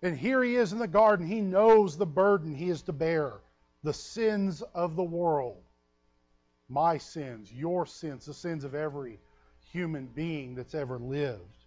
And 0.03 0.17
here 0.17 0.43
he 0.43 0.55
is 0.55 0.71
in 0.71 0.79
the 0.79 0.87
garden. 0.87 1.25
He 1.25 1.41
knows 1.41 1.97
the 1.97 2.05
burden 2.05 2.53
he 2.53 2.69
is 2.69 2.83
to 2.83 2.93
bear 2.93 3.41
the 3.83 3.93
sins 3.93 4.61
of 4.61 4.95
the 4.95 5.03
world. 5.03 5.63
My 6.69 6.97
sins, 6.97 7.51
your 7.51 7.85
sins, 7.85 8.25
the 8.25 8.33
sins 8.33 8.63
of 8.63 8.75
every 8.75 9.19
human 9.71 10.05
being 10.07 10.55
that's 10.55 10.75
ever 10.75 10.99
lived. 10.99 11.65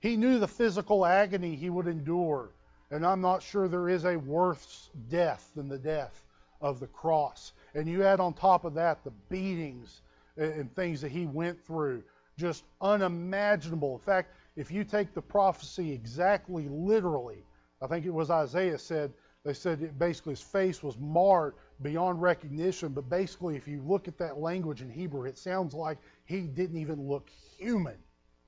He 0.00 0.16
knew 0.16 0.38
the 0.38 0.48
physical 0.48 1.04
agony 1.04 1.56
he 1.56 1.70
would 1.70 1.86
endure 1.86 2.52
and 2.90 3.04
I'm 3.06 3.20
not 3.20 3.42
sure 3.42 3.68
there 3.68 3.88
is 3.88 4.04
a 4.04 4.16
worse 4.16 4.90
death 5.08 5.50
than 5.54 5.68
the 5.68 5.78
death 5.78 6.24
of 6.60 6.80
the 6.80 6.86
cross. 6.86 7.52
And 7.74 7.86
you 7.86 8.04
add 8.04 8.20
on 8.20 8.32
top 8.34 8.64
of 8.64 8.74
that 8.74 9.04
the 9.04 9.12
beatings 9.28 10.02
and 10.36 10.74
things 10.74 11.00
that 11.00 11.10
he 11.10 11.26
went 11.26 11.64
through, 11.64 12.02
just 12.36 12.64
unimaginable. 12.80 13.94
In 13.94 14.00
fact, 14.00 14.34
if 14.56 14.70
you 14.70 14.84
take 14.84 15.14
the 15.14 15.22
prophecy 15.22 15.92
exactly 15.92 16.68
literally, 16.68 17.44
I 17.82 17.86
think 17.86 18.06
it 18.06 18.14
was 18.14 18.30
Isaiah 18.30 18.78
said, 18.78 19.12
they 19.44 19.54
said 19.54 19.98
basically 19.98 20.32
his 20.32 20.42
face 20.42 20.82
was 20.82 20.96
marred 20.98 21.54
beyond 21.82 22.20
recognition. 22.20 22.88
But 22.88 23.08
basically, 23.08 23.56
if 23.56 23.68
you 23.68 23.82
look 23.82 24.08
at 24.08 24.18
that 24.18 24.38
language 24.38 24.82
in 24.82 24.90
Hebrew, 24.90 25.24
it 25.24 25.38
sounds 25.38 25.74
like 25.74 25.98
he 26.24 26.42
didn't 26.42 26.78
even 26.78 27.08
look 27.08 27.30
human, 27.56 27.96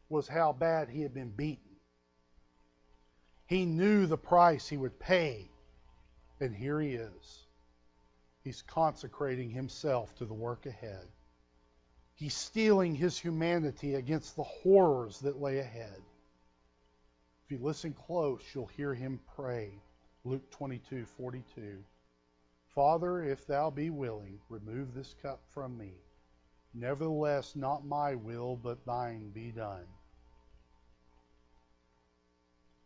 was 0.09 0.26
how 0.26 0.52
bad 0.52 0.88
he 0.88 1.02
had 1.02 1.14
been 1.14 1.30
beaten. 1.30 1.69
He 3.50 3.66
knew 3.66 4.07
the 4.07 4.16
price 4.16 4.69
he 4.69 4.76
would 4.76 5.00
pay, 5.00 5.50
and 6.38 6.54
here 6.54 6.80
he 6.80 6.95
is. 6.95 7.49
He's 8.45 8.62
consecrating 8.62 9.50
himself 9.50 10.14
to 10.19 10.25
the 10.25 10.33
work 10.33 10.66
ahead. 10.66 11.09
He's 12.14 12.33
steeling 12.33 12.95
his 12.95 13.19
humanity 13.19 13.97
against 13.97 14.37
the 14.37 14.45
horrors 14.45 15.19
that 15.23 15.42
lay 15.42 15.59
ahead. 15.59 16.00
If 17.45 17.50
you 17.50 17.59
listen 17.59 17.92
close, 17.92 18.40
you'll 18.54 18.66
hear 18.66 18.95
him 18.95 19.19
pray. 19.35 19.73
Luke 20.23 20.49
22 20.52 21.04
42. 21.04 21.83
Father, 22.73 23.25
if 23.25 23.49
thou 23.49 23.69
be 23.69 23.90
willing, 23.90 24.38
remove 24.49 24.95
this 24.95 25.16
cup 25.23 25.40
from 25.49 25.76
me. 25.76 25.95
Nevertheless, 26.73 27.57
not 27.57 27.85
my 27.85 28.14
will, 28.14 28.54
but 28.54 28.87
thine 28.87 29.30
be 29.30 29.50
done. 29.50 29.88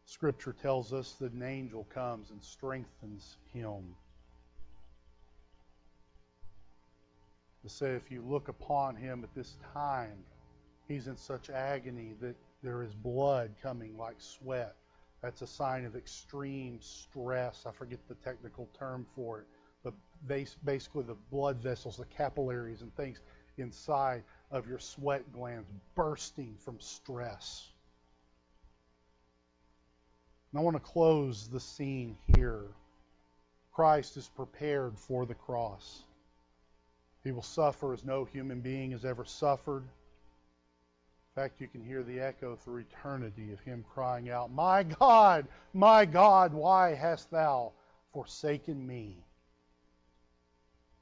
Scripture 0.06 0.52
tells 0.52 0.92
us 0.92 1.12
that 1.20 1.32
an 1.32 1.42
angel 1.42 1.86
comes 1.92 2.30
and 2.30 2.42
strengthens 2.42 3.36
him. 3.52 3.96
To 7.62 7.68
say, 7.68 7.92
if 7.92 8.10
you 8.10 8.22
look 8.22 8.48
upon 8.48 8.96
him 8.96 9.24
at 9.24 9.34
this 9.34 9.56
time, 9.72 10.24
He's 10.88 11.06
in 11.08 11.16
such 11.16 11.50
agony 11.50 12.14
that 12.20 12.36
there 12.62 12.82
is 12.82 12.94
blood 12.94 13.52
coming 13.62 13.96
like 13.96 14.16
sweat. 14.18 14.74
That's 15.22 15.40
a 15.42 15.46
sign 15.46 15.86
of 15.86 15.96
extreme 15.96 16.78
stress. 16.80 17.64
I 17.66 17.72
forget 17.72 18.00
the 18.08 18.14
technical 18.16 18.68
term 18.78 19.06
for 19.14 19.40
it, 19.40 19.46
but 19.82 19.94
basically 20.26 21.04
the 21.04 21.16
blood 21.30 21.56
vessels, 21.56 21.96
the 21.96 22.04
capillaries, 22.04 22.82
and 22.82 22.94
things 22.96 23.20
inside 23.56 24.24
of 24.50 24.68
your 24.68 24.78
sweat 24.78 25.32
glands 25.32 25.68
bursting 25.94 26.54
from 26.58 26.78
stress. 26.80 27.70
And 30.54 30.60
I 30.60 30.62
want 30.62 30.76
to 30.76 30.92
close 30.92 31.48
the 31.48 31.58
scene 31.58 32.16
here. 32.36 32.62
Christ 33.72 34.16
is 34.16 34.30
prepared 34.36 34.96
for 34.96 35.26
the 35.26 35.34
cross. 35.34 36.04
He 37.24 37.32
will 37.32 37.42
suffer 37.42 37.92
as 37.92 38.04
no 38.04 38.24
human 38.24 38.60
being 38.60 38.92
has 38.92 39.04
ever 39.04 39.24
suffered. 39.24 39.82
In 39.82 41.42
fact, 41.42 41.60
you 41.60 41.66
can 41.66 41.82
hear 41.82 42.04
the 42.04 42.20
echo 42.20 42.54
through 42.54 42.82
eternity 42.82 43.52
of 43.52 43.58
him 43.58 43.84
crying 43.94 44.30
out, 44.30 44.52
My 44.52 44.84
God, 44.84 45.48
my 45.72 46.04
God, 46.04 46.54
why 46.54 46.94
hast 46.94 47.32
thou 47.32 47.72
forsaken 48.12 48.86
me? 48.86 49.16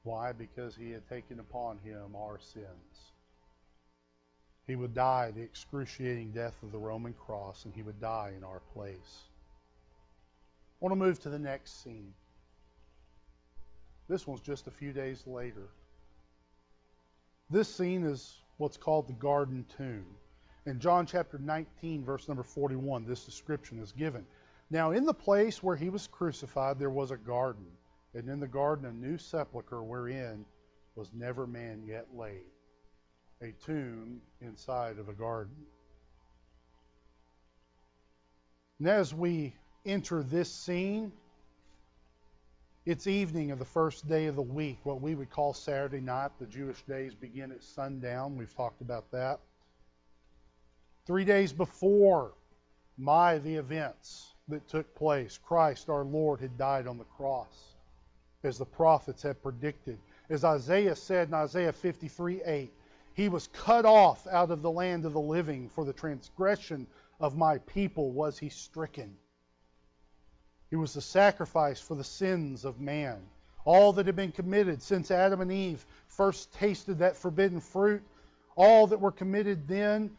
Why? 0.01 0.31
Because 0.31 0.75
he 0.75 0.89
had 0.89 1.07
taken 1.07 1.39
upon 1.39 1.77
him 1.83 2.15
our 2.15 2.39
sins. 2.39 3.11
He 4.65 4.75
would 4.75 4.95
die 4.95 5.29
the 5.29 5.43
excruciating 5.43 6.31
death 6.31 6.55
of 6.63 6.71
the 6.71 6.79
Roman 6.79 7.13
cross, 7.13 7.65
and 7.65 7.73
he 7.75 7.83
would 7.83 8.01
die 8.01 8.33
in 8.35 8.43
our 8.43 8.61
place. 8.73 9.25
Want 10.83 10.91
to 10.91 10.97
move 10.97 11.17
to 11.21 11.29
the 11.29 11.39
next 11.39 11.81
scene. 11.81 12.13
This 14.09 14.27
one's 14.27 14.41
just 14.41 14.67
a 14.67 14.71
few 14.71 14.91
days 14.91 15.23
later. 15.25 15.69
This 17.49 17.73
scene 17.73 18.03
is 18.03 18.35
what's 18.57 18.75
called 18.75 19.07
the 19.07 19.13
garden 19.13 19.65
tomb. 19.77 20.05
In 20.65 20.81
John 20.81 21.05
chapter 21.05 21.37
19, 21.37 22.03
verse 22.03 22.27
number 22.27 22.43
41, 22.43 23.05
this 23.05 23.23
description 23.23 23.79
is 23.79 23.93
given. 23.93 24.25
Now, 24.69 24.91
in 24.91 25.05
the 25.05 25.13
place 25.13 25.63
where 25.63 25.77
he 25.77 25.89
was 25.89 26.05
crucified, 26.07 26.79
there 26.79 26.89
was 26.89 27.11
a 27.11 27.17
garden, 27.17 27.67
and 28.13 28.27
in 28.27 28.41
the 28.41 28.47
garden 28.47 28.85
a 28.85 28.91
new 28.91 29.17
sepulchre 29.17 29.81
wherein 29.81 30.43
was 30.95 31.09
never 31.13 31.47
man 31.47 31.83
yet 31.87 32.07
laid, 32.13 32.51
a 33.41 33.53
tomb 33.65 34.19
inside 34.41 34.99
of 34.99 35.07
a 35.07 35.13
garden. 35.13 35.55
And 38.79 38.89
as 38.89 39.13
we 39.13 39.53
enter 39.85 40.23
this 40.23 40.51
scene, 40.51 41.11
it's 42.85 43.07
evening 43.07 43.51
of 43.51 43.59
the 43.59 43.65
first 43.65 44.07
day 44.07 44.25
of 44.25 44.35
the 44.35 44.41
week, 44.41 44.77
what 44.83 45.01
we 45.01 45.15
would 45.15 45.29
call 45.29 45.53
Saturday 45.53 46.01
night. 46.01 46.31
The 46.39 46.45
Jewish 46.45 46.81
days 46.83 47.15
begin 47.15 47.51
at 47.51 47.63
sundown. 47.63 48.37
We've 48.37 48.53
talked 48.55 48.81
about 48.81 49.09
that. 49.11 49.39
Three 51.05 51.23
days 51.23 51.53
before 51.53 52.33
my 52.97 53.37
the 53.37 53.55
events 53.55 54.33
that 54.49 54.67
took 54.67 54.93
place, 54.95 55.37
Christ 55.37 55.89
our 55.89 56.03
Lord 56.03 56.41
had 56.41 56.57
died 56.57 56.87
on 56.87 56.97
the 56.97 57.05
cross, 57.05 57.75
as 58.43 58.57
the 58.57 58.65
prophets 58.65 59.23
had 59.23 59.41
predicted. 59.41 59.97
As 60.29 60.43
Isaiah 60.43 60.95
said 60.95 61.29
in 61.29 61.33
Isaiah 61.33 61.71
53 61.71 62.41
8, 62.43 62.73
he 63.13 63.29
was 63.29 63.47
cut 63.47 63.85
off 63.85 64.27
out 64.27 64.51
of 64.51 64.61
the 64.61 64.71
land 64.71 65.05
of 65.05 65.13
the 65.13 65.21
living. 65.21 65.69
For 65.69 65.85
the 65.85 65.93
transgression 65.93 66.87
of 67.19 67.37
my 67.37 67.59
people 67.59 68.11
was 68.11 68.37
he 68.37 68.49
stricken. 68.49 69.15
He 70.73 70.77
was 70.77 70.95
the 70.95 71.01
sacrifice 71.01 71.79
for 71.79 71.93
the 71.93 72.03
sins 72.03 72.65
of 72.65 72.81
man. 72.81 73.29
All 73.63 73.93
that 73.93 74.07
had 74.07 74.15
been 74.15 74.31
committed 74.31 74.81
since 74.81 75.11
Adam 75.11 75.39
and 75.39 75.51
Eve 75.51 75.85
first 76.07 76.51
tasted 76.51 76.97
that 76.97 77.15
forbidden 77.15 77.59
fruit, 77.59 78.01
all 78.55 78.87
that 78.87 78.99
were 78.99 79.11
committed 79.11 79.67
then 79.67 80.17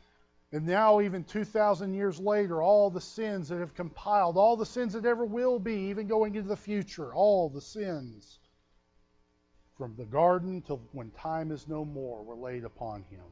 and 0.53 0.65
now, 0.65 1.01
even 1.01 1.25
2,000 1.25 1.93
years 1.93 2.21
later, 2.21 2.63
all 2.63 2.89
the 2.89 3.01
sins 3.01 3.49
that 3.49 3.59
have 3.59 3.75
compiled, 3.75 4.37
all 4.37 4.57
the 4.57 4.65
sins 4.65 4.93
that 4.93 5.05
ever 5.05 5.25
will 5.25 5.59
be, 5.59 5.75
even 5.89 6.07
going 6.07 6.37
into 6.37 6.49
the 6.49 6.57
future, 6.57 7.13
all 7.13 7.49
the 7.49 7.61
sins 7.61 8.39
from 9.77 9.97
the 9.97 10.05
garden 10.05 10.63
till 10.63 10.81
when 10.93 11.11
time 11.11 11.51
is 11.51 11.67
no 11.67 11.85
more 11.85 12.23
were 12.23 12.37
laid 12.37 12.63
upon 12.63 13.03
him. 13.03 13.25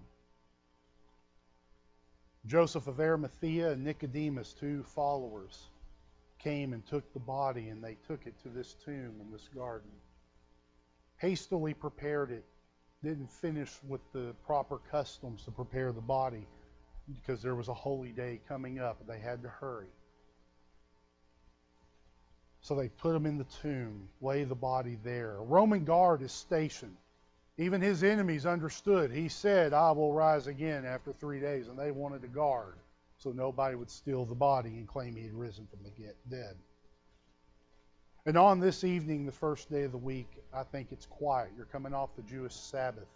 Joseph 2.47 2.89
of 2.89 2.99
Arimathea 2.99 3.71
and 3.71 3.85
Nicodemus, 3.85 4.55
two 4.55 4.83
followers, 4.83 5.69
came 6.43 6.73
and 6.73 6.85
took 6.87 7.13
the 7.13 7.21
body, 7.21 7.69
and 7.69 7.83
they 7.83 7.97
took 8.07 8.27
it 8.27 8.35
to 8.43 8.49
this 8.49 8.75
tomb 8.85 9.15
in 9.21 9.31
this 9.31 9.49
garden. 9.55 9.91
Hastily 11.19 11.75
prepared 11.75 12.31
it, 12.31 12.45
didn't 13.03 13.31
finish 13.31 13.71
with 13.89 14.01
the 14.13 14.35
proper 14.47 14.79
customs 14.91 15.45
to 15.45 15.51
prepare 15.51 15.93
the 15.93 16.01
body 16.01 16.47
because 17.15 17.43
there 17.43 17.55
was 17.55 17.69
a 17.69 17.75
holy 17.75 18.11
day 18.11 18.41
coming 18.49 18.79
up. 18.79 19.07
They 19.07 19.19
had 19.19 19.43
to 19.43 19.49
hurry. 19.49 19.89
So 22.61 22.77
they 22.77 22.89
put 22.89 23.17
him 23.17 23.27
in 23.27 23.39
the 23.39 23.47
tomb, 23.61 24.09
lay 24.21 24.45
the 24.45 24.55
body 24.55 24.97
there. 25.03 25.37
A 25.37 25.43
Roman 25.43 25.85
guard 25.85 26.23
is 26.23 26.31
stationed. 26.31 26.97
Even 27.59 27.81
his 27.81 28.03
enemies 28.05 28.47
understood. 28.47 29.11
He 29.11 29.29
said, 29.29 29.73
I 29.73 29.91
will 29.91 30.13
rise 30.13 30.47
again 30.47 30.85
after 30.85 31.13
three 31.13 31.41
days. 31.41 31.69
And 31.69 31.79
they 31.79 31.91
wanted 31.91 32.25
a 32.25 32.29
guard 32.29 32.77
so 33.23 33.31
nobody 33.31 33.77
would 33.77 33.91
steal 33.91 34.25
the 34.25 34.35
body 34.35 34.71
and 34.71 34.89
claim 34.89 35.15
he 35.15 35.23
had 35.23 35.35
risen 35.35 35.67
from 35.69 35.81
the 35.85 35.91
dead. 36.29 36.57
And 38.27 38.37
on 38.37 38.59
this 38.59 38.83
evening, 38.83 39.27
the 39.27 39.33
first 39.33 39.71
day 39.71 39.83
of 39.83 39.93
the 39.93 39.99
week, 39.99 40.29
I 40.53 40.65
think 40.65 40.89
it's 40.91 41.07
quiet. 41.07 41.51
You're 41.57 41.67
coming 41.67 41.95
off 41.95 42.17
the 42.17 42.23
Jewish 42.23 42.55
Sabbath. 42.55 43.09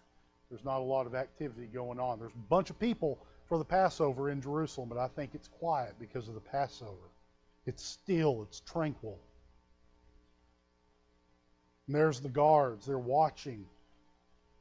There's 0.48 0.64
not 0.64 0.78
a 0.78 0.84
lot 0.84 1.06
of 1.06 1.14
activity 1.14 1.66
going 1.66 1.98
on. 1.98 2.18
There's 2.18 2.32
a 2.32 2.48
bunch 2.48 2.70
of 2.70 2.78
people 2.78 3.18
for 3.48 3.58
the 3.58 3.64
Passover 3.64 4.30
in 4.30 4.40
Jerusalem, 4.40 4.88
but 4.88 4.98
I 4.98 5.08
think 5.08 5.30
it's 5.34 5.48
quiet 5.48 5.94
because 5.98 6.28
of 6.28 6.34
the 6.34 6.40
Passover. 6.40 7.10
It's 7.66 7.84
still, 7.84 8.42
it's 8.48 8.60
tranquil. 8.60 9.18
And 11.86 11.96
there's 11.96 12.20
the 12.20 12.28
guards. 12.28 12.86
They're 12.86 12.98
watching. 12.98 13.64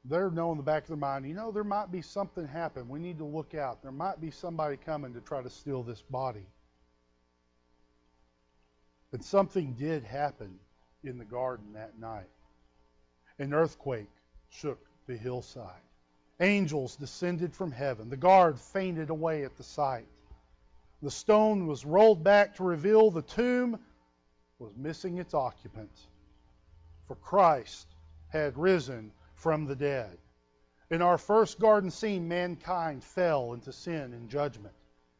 They're 0.07 0.29
knowing 0.29 0.53
in 0.53 0.57
the 0.57 0.63
back 0.63 0.83
of 0.83 0.87
their 0.89 0.97
mind, 0.97 1.27
you 1.27 1.33
know, 1.33 1.51
there 1.51 1.63
might 1.63 1.91
be 1.91 2.01
something 2.01 2.47
happen. 2.47 2.87
We 2.87 2.99
need 2.99 3.17
to 3.17 3.25
look 3.25 3.55
out. 3.55 3.81
There 3.81 3.91
might 3.91 4.21
be 4.21 4.29
somebody 4.29 4.77
coming 4.77 5.13
to 5.13 5.21
try 5.21 5.41
to 5.41 5.49
steal 5.49 5.81
this 5.81 6.01
body. 6.01 6.45
And 9.11 9.23
something 9.23 9.73
did 9.73 10.03
happen 10.03 10.59
in 11.03 11.17
the 11.17 11.25
garden 11.25 11.73
that 11.73 11.97
night. 11.99 12.29
An 13.39 13.53
earthquake 13.53 14.09
shook 14.49 14.79
the 15.07 15.17
hillside. 15.17 15.71
Angels 16.39 16.95
descended 16.97 17.55
from 17.55 17.71
heaven. 17.71 18.09
The 18.09 18.17
guard 18.17 18.59
fainted 18.59 19.09
away 19.09 19.43
at 19.43 19.57
the 19.57 19.63
sight. 19.63 20.07
The 21.01 21.11
stone 21.11 21.65
was 21.65 21.85
rolled 21.85 22.23
back 22.23 22.55
to 22.55 22.63
reveal 22.63 23.09
the 23.09 23.21
tomb 23.21 23.79
was 24.59 24.71
missing 24.75 25.17
its 25.17 25.33
occupant. 25.33 25.91
For 27.07 27.15
Christ 27.15 27.87
had 28.29 28.57
risen 28.57 29.11
from 29.45 29.67
the 29.67 29.75
dead. 29.75 30.17
In 30.89 31.03
our 31.03 31.19
first 31.19 31.59
garden 31.59 31.91
scene, 31.91 32.27
mankind 32.27 33.03
fell 33.03 33.53
into 33.53 33.71
sin 33.71 34.11
and 34.11 34.27
judgment. 34.27 34.73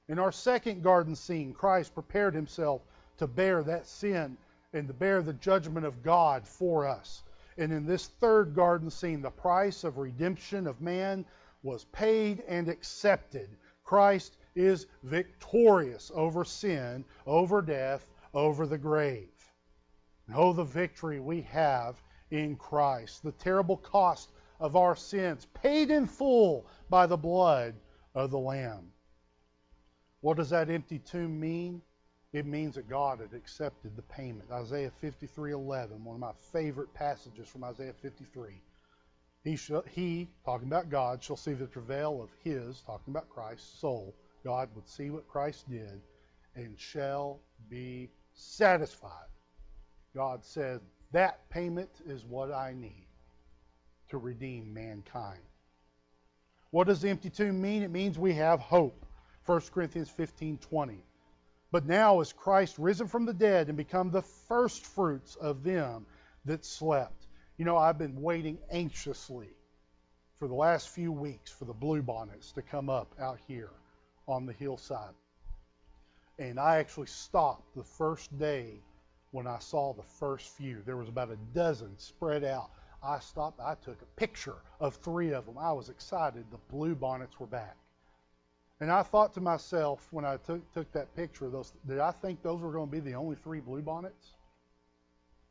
In 0.08 0.18
our 0.18 0.32
second 0.32 0.82
garden 0.82 1.16
scene, 1.16 1.54
Christ 1.54 1.94
prepared 1.94 2.34
himself 2.34 2.82
to 3.18 3.28
bear 3.28 3.62
that 3.62 3.86
sin 3.86 4.36
and 4.74 4.88
to 4.88 4.96
bear 4.96 5.22
the 5.22 5.34
judgment 5.34 5.86
of 5.86 6.02
God 6.02 6.48
for 6.48 6.88
us. 6.88 7.22
And 7.60 7.72
in 7.72 7.86
this 7.86 8.08
third 8.08 8.56
garden 8.56 8.90
scene, 8.90 9.22
the 9.22 9.30
price 9.30 9.84
of 9.84 10.00
redemption 10.00 10.66
of 10.66 10.82
man 10.82 11.24
was 11.62 11.86
paid 11.92 12.44
and 12.48 12.68
accepted. 12.68 13.48
Christ 13.84 14.38
is 14.56 14.88
victorious 15.04 16.12
over 16.16 16.44
sin, 16.44 17.06
over 17.28 17.62
death, 17.62 18.10
over 18.34 18.66
the 18.66 18.80
grave. 18.80 19.30
Oh, 20.34 20.52
the 20.52 20.64
victory 20.64 21.20
we 21.20 21.42
have 21.42 22.02
in 22.36 22.56
Christ. 22.56 23.24
The 23.24 23.32
terrible 23.32 23.78
cost 23.78 24.30
of 24.60 24.76
our 24.76 24.95
sins, 24.95 25.48
paid 25.54 25.91
in 25.91 26.06
full 26.08 26.65
by 26.89 27.06
the 27.08 27.17
blood 27.17 27.76
of 28.13 28.32
the 28.32 28.39
Lamb. 28.39 28.91
What 30.21 30.38
does 30.38 30.50
that 30.50 30.69
empty 30.69 31.00
tomb 31.00 31.39
mean? 31.39 31.82
It 32.34 32.45
means 32.45 32.76
that 32.76 32.89
God 32.89 33.19
had 33.19 33.34
accepted 33.34 33.95
the 33.95 34.02
payment. 34.02 34.52
Isaiah 34.52 34.91
53:11, 35.02 36.04
one 36.04 36.15
of 36.15 36.19
my 36.19 36.34
favorite 36.52 36.93
passages 36.93 37.48
from 37.48 37.63
Isaiah 37.63 37.93
53. 37.93 38.62
He, 39.43 39.56
shall, 39.56 39.84
he, 39.84 40.28
talking 40.43 40.67
about 40.67 40.89
God, 40.89 41.24
shall 41.24 41.38
see 41.38 41.54
the 41.54 41.67
travail 41.67 42.21
of 42.21 42.30
his, 42.43 42.82
talking 42.82 43.13
about 43.13 43.30
Christ's 43.30 43.80
soul. 43.80 44.15
God 44.43 44.69
would 44.76 44.88
see 44.88 45.12
what 45.12 45.28
Christ 45.28 45.69
did 45.69 46.02
and 46.56 46.80
shall 46.80 47.39
be 47.69 48.10
satisfied. 48.34 49.30
God 50.15 50.43
said, 50.43 50.82
that 51.15 51.49
payment 51.49 51.89
is 52.06 52.25
what 52.25 52.51
I 52.51 52.73
need 52.73 53.08
to 54.10 54.17
redeem 54.17 54.73
mankind. 54.73 55.39
What 56.71 56.88
does 56.88 57.01
the 57.01 57.08
empty 57.08 57.30
tomb 57.30 57.62
mean? 57.62 57.84
It 57.84 57.89
means 57.89 58.19
we 58.19 58.34
have 58.34 58.60
hope. 58.60 59.06
1 59.45 59.62
Corinthians 59.71 60.10
15:20. 60.10 61.01
But 61.71 61.86
now 61.86 62.19
is 62.19 62.34
Christ 62.34 62.78
risen 62.78 63.08
from 63.08 63.25
the 63.25 63.34
dead 63.34 63.69
and 63.69 63.78
become 63.78 64.12
the 64.12 64.23
first 64.23 64.86
fruits 64.86 65.36
of 65.38 65.63
them 65.63 66.06
that 66.43 66.65
slept. 66.65 67.28
You 67.56 67.63
know, 67.63 67.78
I've 67.78 67.97
been 67.97 68.21
waiting 68.21 68.58
anxiously 68.69 69.56
for 70.38 70.49
the 70.49 70.54
last 70.54 70.89
few 70.89 71.13
weeks 71.13 71.49
for 71.49 71.63
the 71.63 71.73
bluebonnets 71.73 72.54
to 72.56 72.62
come 72.62 72.89
up 72.89 73.15
out 73.21 73.39
here 73.47 73.71
on 74.28 74.45
the 74.45 74.54
hillside. 74.54 75.15
And 76.39 76.60
I 76.60 76.78
actually 76.80 77.08
stopped 77.08 77.73
the 77.73 77.84
first 77.86 78.38
day 78.38 78.82
when 79.36 79.48
I 79.48 79.60
saw 79.60 79.91
the 79.91 80.02
first 80.02 80.56
few. 80.56 80.82
There 80.86 80.95
was 80.95 81.10
about 81.10 81.30
a 81.30 81.36
dozen 81.54 81.98
spread 81.98 82.45
out. 82.45 82.69
I 83.04 83.19
stopped. 83.19 83.60
I 83.60 83.76
took 83.76 84.02
a 84.02 84.19
picture 84.19 84.56
of 84.80 84.95
three 84.95 85.34
of 85.34 85.45
them. 85.45 85.58
I 85.58 85.74
was 85.74 85.89
excited. 85.89 86.45
The 86.52 86.74
bluebonnets 86.74 87.38
were 87.38 87.45
back. 87.45 87.76
And 88.80 88.89
I 88.89 89.04
thought 89.04 89.34
to 89.34 89.41
myself 89.41 90.08
when 90.12 90.24
I 90.24 90.38
took, 90.38 90.74
took 90.74 90.89
that 90.93 91.13
picture, 91.17 91.50
those, 91.50 91.74
did 91.86 92.00
I 92.00 92.12
think 92.12 92.41
those 92.41 92.62
were 92.62 92.71
going 92.71 92.88
to 92.88 92.91
be 92.91 93.02
the 93.02 93.15
only 93.15 93.36
three 93.36 93.60
bluebonnets? 93.60 94.36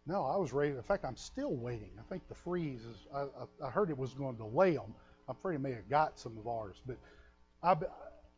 No, 0.06 0.24
I 0.24 0.36
was 0.36 0.54
ready. 0.54 0.70
In 0.72 0.82
fact, 0.82 1.04
I'm 1.04 1.16
still 1.16 1.54
waiting. 1.54 1.90
I 1.98 2.02
think 2.08 2.26
the 2.26 2.34
freeze 2.34 2.86
is, 2.86 3.06
I, 3.14 3.20
I, 3.22 3.66
I 3.66 3.70
heard 3.70 3.90
it 3.90 3.98
was 3.98 4.14
going 4.14 4.36
to 4.36 4.42
delay 4.44 4.72
them. 4.72 4.94
I'm 5.28 5.36
afraid 5.36 5.56
it 5.56 5.60
may 5.60 5.72
have 5.72 5.90
got 5.90 6.18
some 6.18 6.38
of 6.38 6.46
ours. 6.46 6.80
But 6.86 6.96
I, 7.62 7.76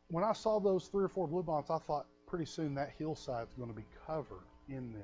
when 0.08 0.24
I 0.24 0.32
saw 0.32 0.58
those 0.58 0.88
three 0.88 1.04
or 1.04 1.08
four 1.08 1.28
bluebonnets, 1.28 1.70
I 1.70 1.78
thought 1.78 2.06
pretty 2.26 2.46
soon 2.46 2.74
that 2.74 2.94
hillside 2.98 3.46
is 3.48 3.54
going 3.56 3.70
to 3.70 3.76
be 3.76 3.86
covered 4.06 4.46
in 4.68 4.92
them. 4.92 5.02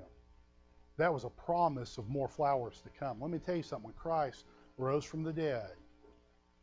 That 0.98 1.12
was 1.12 1.24
a 1.24 1.31
promise 1.31 1.98
of 1.98 2.09
more 2.09 2.28
flowers 2.28 2.81
to 2.83 2.90
come. 2.98 3.20
Let 3.20 3.31
me 3.31 3.38
tell 3.38 3.57
you 3.57 3.62
something. 3.62 3.87
When 3.87 3.94
Christ 3.94 4.44
rose 4.76 5.05
from 5.05 5.22
the 5.22 5.33
dead, 5.33 5.70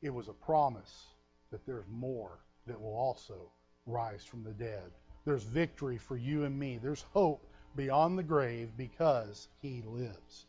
it 0.01 0.13
was 0.13 0.27
a 0.27 0.33
promise 0.33 1.07
that 1.51 1.65
there's 1.65 1.87
more 1.89 2.39
that 2.67 2.79
will 2.79 2.95
also 2.95 3.51
rise 3.85 4.23
from 4.23 4.43
the 4.43 4.53
dead. 4.53 4.91
There's 5.25 5.43
victory 5.43 5.97
for 5.97 6.15
you 6.15 6.43
and 6.43 6.57
me. 6.57 6.77
There's 6.77 7.01
hope 7.13 7.45
beyond 7.75 8.17
the 8.17 8.23
grave 8.23 8.69
because 8.77 9.47
he 9.61 9.83
lives. 9.85 10.45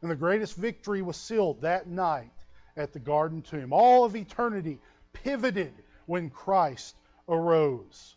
And 0.00 0.10
the 0.10 0.16
greatest 0.16 0.56
victory 0.56 1.02
was 1.02 1.16
sealed 1.16 1.62
that 1.62 1.86
night 1.86 2.32
at 2.76 2.92
the 2.92 2.98
garden 2.98 3.42
tomb. 3.42 3.72
All 3.72 4.04
of 4.04 4.16
eternity 4.16 4.78
pivoted 5.12 5.72
when 6.06 6.30
Christ 6.30 6.96
arose. 7.28 8.16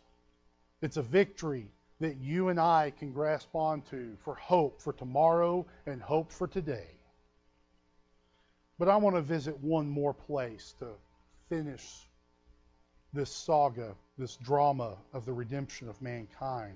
It's 0.80 0.96
a 0.96 1.02
victory 1.02 1.68
that 2.02 2.16
you 2.20 2.48
and 2.48 2.58
I 2.58 2.92
can 2.98 3.12
grasp 3.12 3.54
onto 3.54 4.16
for 4.24 4.34
hope 4.34 4.82
for 4.82 4.92
tomorrow 4.92 5.64
and 5.86 6.02
hope 6.02 6.32
for 6.32 6.48
today. 6.48 6.88
But 8.76 8.88
I 8.88 8.96
want 8.96 9.14
to 9.14 9.22
visit 9.22 9.56
one 9.60 9.88
more 9.88 10.12
place 10.12 10.74
to 10.80 10.88
finish 11.48 11.86
this 13.12 13.30
saga, 13.30 13.94
this 14.18 14.34
drama 14.34 14.96
of 15.12 15.24
the 15.24 15.32
redemption 15.32 15.88
of 15.88 16.02
mankind. 16.02 16.74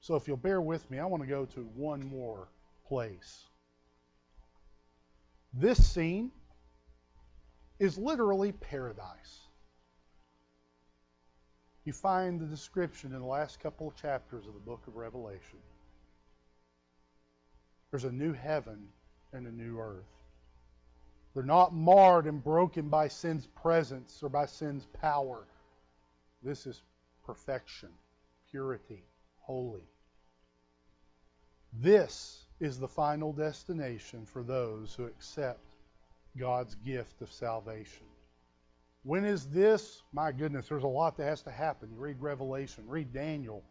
So 0.00 0.16
if 0.16 0.28
you'll 0.28 0.36
bear 0.36 0.60
with 0.60 0.90
me, 0.90 0.98
I 0.98 1.06
want 1.06 1.22
to 1.22 1.28
go 1.28 1.46
to 1.46 1.60
one 1.74 2.04
more 2.04 2.48
place. 2.88 3.44
This 5.54 5.82
scene 5.82 6.30
is 7.78 7.96
literally 7.96 8.52
paradise. 8.52 9.41
You 11.84 11.92
find 11.92 12.40
the 12.40 12.46
description 12.46 13.12
in 13.12 13.20
the 13.20 13.26
last 13.26 13.60
couple 13.60 13.88
of 13.88 13.96
chapters 13.96 14.46
of 14.46 14.54
the 14.54 14.60
book 14.60 14.82
of 14.86 14.96
Revelation. 14.96 15.58
There's 17.90 18.04
a 18.04 18.12
new 18.12 18.32
heaven 18.32 18.88
and 19.32 19.46
a 19.46 19.50
new 19.52 19.78
earth. 19.78 20.04
They're 21.34 21.42
not 21.42 21.74
marred 21.74 22.26
and 22.26 22.42
broken 22.42 22.88
by 22.88 23.08
sin's 23.08 23.46
presence 23.46 24.22
or 24.22 24.28
by 24.28 24.46
sin's 24.46 24.86
power. 25.00 25.44
This 26.42 26.66
is 26.66 26.82
perfection, 27.24 27.88
purity, 28.50 29.02
holy. 29.40 29.86
This 31.72 32.44
is 32.60 32.78
the 32.78 32.88
final 32.88 33.32
destination 33.32 34.26
for 34.26 34.42
those 34.42 34.94
who 34.94 35.06
accept 35.06 35.60
God's 36.38 36.74
gift 36.76 37.22
of 37.22 37.32
salvation. 37.32 38.06
When 39.04 39.24
is 39.24 39.46
this? 39.46 40.02
My 40.12 40.30
goodness, 40.30 40.68
there's 40.68 40.84
a 40.84 40.88
lot 40.88 41.16
that 41.16 41.24
has 41.24 41.42
to 41.42 41.50
happen. 41.50 41.90
You 41.92 41.98
read 41.98 42.20
Revelation, 42.20 42.84
read 42.86 43.12
Daniel. 43.12 43.64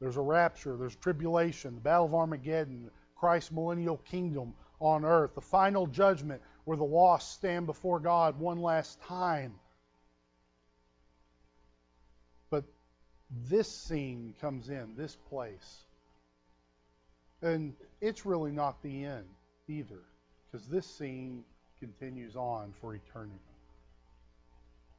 There's 0.00 0.16
a 0.16 0.22
rapture, 0.22 0.76
there's 0.76 0.96
tribulation, 0.96 1.74
the 1.74 1.80
battle 1.80 2.06
of 2.06 2.14
Armageddon, 2.14 2.90
Christ's 3.14 3.52
millennial 3.52 3.98
kingdom 3.98 4.54
on 4.80 5.04
earth, 5.04 5.34
the 5.34 5.40
final 5.40 5.86
judgment 5.86 6.42
where 6.64 6.76
the 6.76 6.84
lost 6.84 7.34
stand 7.34 7.66
before 7.66 8.00
God 8.00 8.40
one 8.40 8.60
last 8.60 9.00
time. 9.02 9.54
But 12.50 12.64
this 13.48 13.70
scene 13.70 14.34
comes 14.40 14.70
in, 14.70 14.94
this 14.96 15.16
place. 15.28 15.84
And 17.42 17.74
it's 18.00 18.26
really 18.26 18.52
not 18.52 18.82
the 18.82 19.04
end 19.04 19.26
either, 19.68 20.00
because 20.50 20.66
this 20.66 20.86
scene 20.86 21.44
continues 21.78 22.34
on 22.34 22.72
for 22.80 22.94
eternity. 22.94 23.38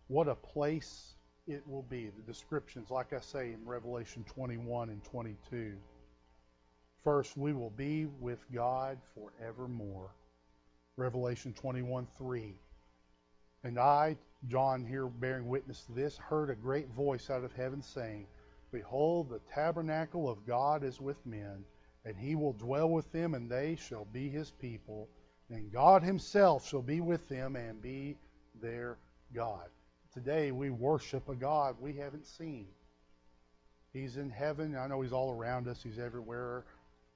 What 0.08 0.28
a 0.28 0.36
place 0.36 1.16
it 1.48 1.68
will 1.68 1.84
be. 1.84 2.10
The 2.10 2.22
descriptions, 2.22 2.90
like 2.92 3.14
I 3.14 3.20
say 3.20 3.54
in 3.54 3.66
Revelation 3.66 4.24
21 4.28 4.90
and 4.90 5.04
22. 5.04 5.74
First, 7.04 7.38
we 7.38 7.54
will 7.54 7.70
be 7.72 8.06
with 8.06 8.40
God 8.54 8.98
forevermore. 9.14 10.12
Revelation 10.96 11.54
21 11.54 12.08
3. 12.18 12.54
And 13.64 13.80
I, 13.80 14.18
John 14.48 14.86
here 14.86 15.08
bearing 15.08 15.48
witness 15.48 15.84
to 15.84 15.94
this, 15.94 16.18
heard 16.18 16.50
a 16.50 16.56
great 16.56 16.90
voice 16.90 17.30
out 17.30 17.44
of 17.44 17.54
heaven 17.54 17.82
saying, 17.82 18.28
Behold, 18.72 19.30
the 19.30 19.40
tabernacle 19.54 20.30
of 20.30 20.46
God 20.46 20.84
is 20.84 21.00
with 21.00 21.26
men, 21.26 21.64
and 22.06 22.18
he 22.18 22.36
will 22.36 22.54
dwell 22.54 22.90
with 22.90 23.12
them, 23.12 23.36
and 23.36 23.50
they 23.50 23.76
shall 23.76 24.06
be 24.06 24.30
his 24.30 24.52
people, 24.52 25.08
and 25.50 25.72
God 25.72 26.04
himself 26.04 26.68
shall 26.68 26.82
be 26.82 27.00
with 27.02 27.28
them 27.30 27.56
and 27.56 27.82
be 27.82 28.18
their 28.62 28.98
God. 29.34 29.70
Today 30.14 30.52
we 30.52 30.70
worship 30.70 31.28
a 31.28 31.36
God 31.36 31.76
we 31.80 31.94
haven't 31.94 32.28
seen. 32.28 32.68
He's 33.94 34.18
in 34.18 34.30
heaven. 34.30 34.76
I 34.76 34.88
know 34.88 35.02
he's 35.02 35.14
all 35.14 35.32
around 35.32 35.68
us, 35.68 35.82
he's 35.82 35.98
everywhere. 35.98 36.66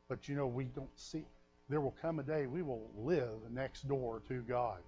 But 0.09 0.27
you 0.27 0.35
know, 0.35 0.47
we 0.47 0.65
don't 0.65 0.89
see. 0.95 1.23
There 1.69 1.81
will 1.81 1.95
come 2.01 2.19
a 2.19 2.23
day 2.23 2.47
we 2.47 2.63
will 2.63 2.89
live 2.97 3.51
next 3.51 3.87
door 3.87 4.21
to 4.29 4.41
God. 4.41 4.79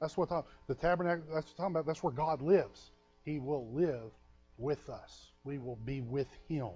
That's 0.00 0.16
what 0.16 0.30
the 0.66 0.74
tabernacle. 0.74 1.24
That's 1.32 1.46
what 1.48 1.56
talking 1.56 1.72
about. 1.72 1.86
That's 1.86 2.02
where 2.02 2.12
God 2.12 2.40
lives. 2.42 2.90
He 3.24 3.38
will 3.38 3.68
live 3.72 4.10
with 4.56 4.88
us. 4.88 5.32
We 5.44 5.58
will 5.58 5.78
be 5.84 6.00
with 6.00 6.28
Him. 6.48 6.70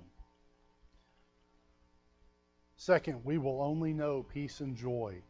Second, 2.77 3.25
we 3.25 3.39
will 3.39 3.63
only 3.63 3.93
know 3.93 4.27
peace 4.33 4.61
and 4.61 4.77
joy. 4.77 5.23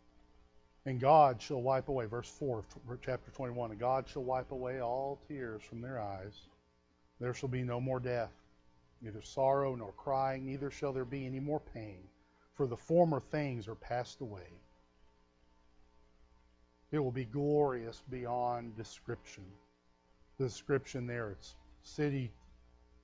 And 0.87 1.01
God 1.01 1.43
shall 1.43 1.61
wipe 1.61 1.89
away, 1.89 2.07
verse 2.07 2.29
4 2.29 2.65
chapter 3.03 3.33
21, 3.33 3.73
and 3.73 3.81
God 3.81 4.09
shall 4.09 4.23
wipe 4.23 4.53
away 4.53 4.81
all 4.81 5.19
tears 5.27 5.63
from 5.65 5.81
their 5.81 6.01
eyes. 6.01 6.47
There 7.19 7.35
shall 7.35 7.49
be 7.49 7.65
no 7.65 7.81
more 7.81 7.99
death, 7.99 8.31
neither 9.03 9.21
sorrow 9.21 9.75
nor 9.75 9.91
crying, 9.93 10.47
neither 10.47 10.71
shall 10.71 10.93
there 10.93 11.05
be 11.05 11.27
any 11.27 11.41
more 11.41 11.59
pain, 11.75 11.99
for 12.55 12.69
the 12.69 12.77
former 12.77 13.19
things 13.19 13.67
are 13.67 13.75
passed 13.75 14.21
away. 14.21 14.49
It 16.93 17.01
will 17.01 17.11
be 17.11 17.25
glorious 17.25 18.05
beyond 18.09 18.77
description. 18.77 19.45
The 20.39 20.45
description 20.45 21.09
there, 21.09 21.31
it's 21.31 21.57
city 21.83 22.31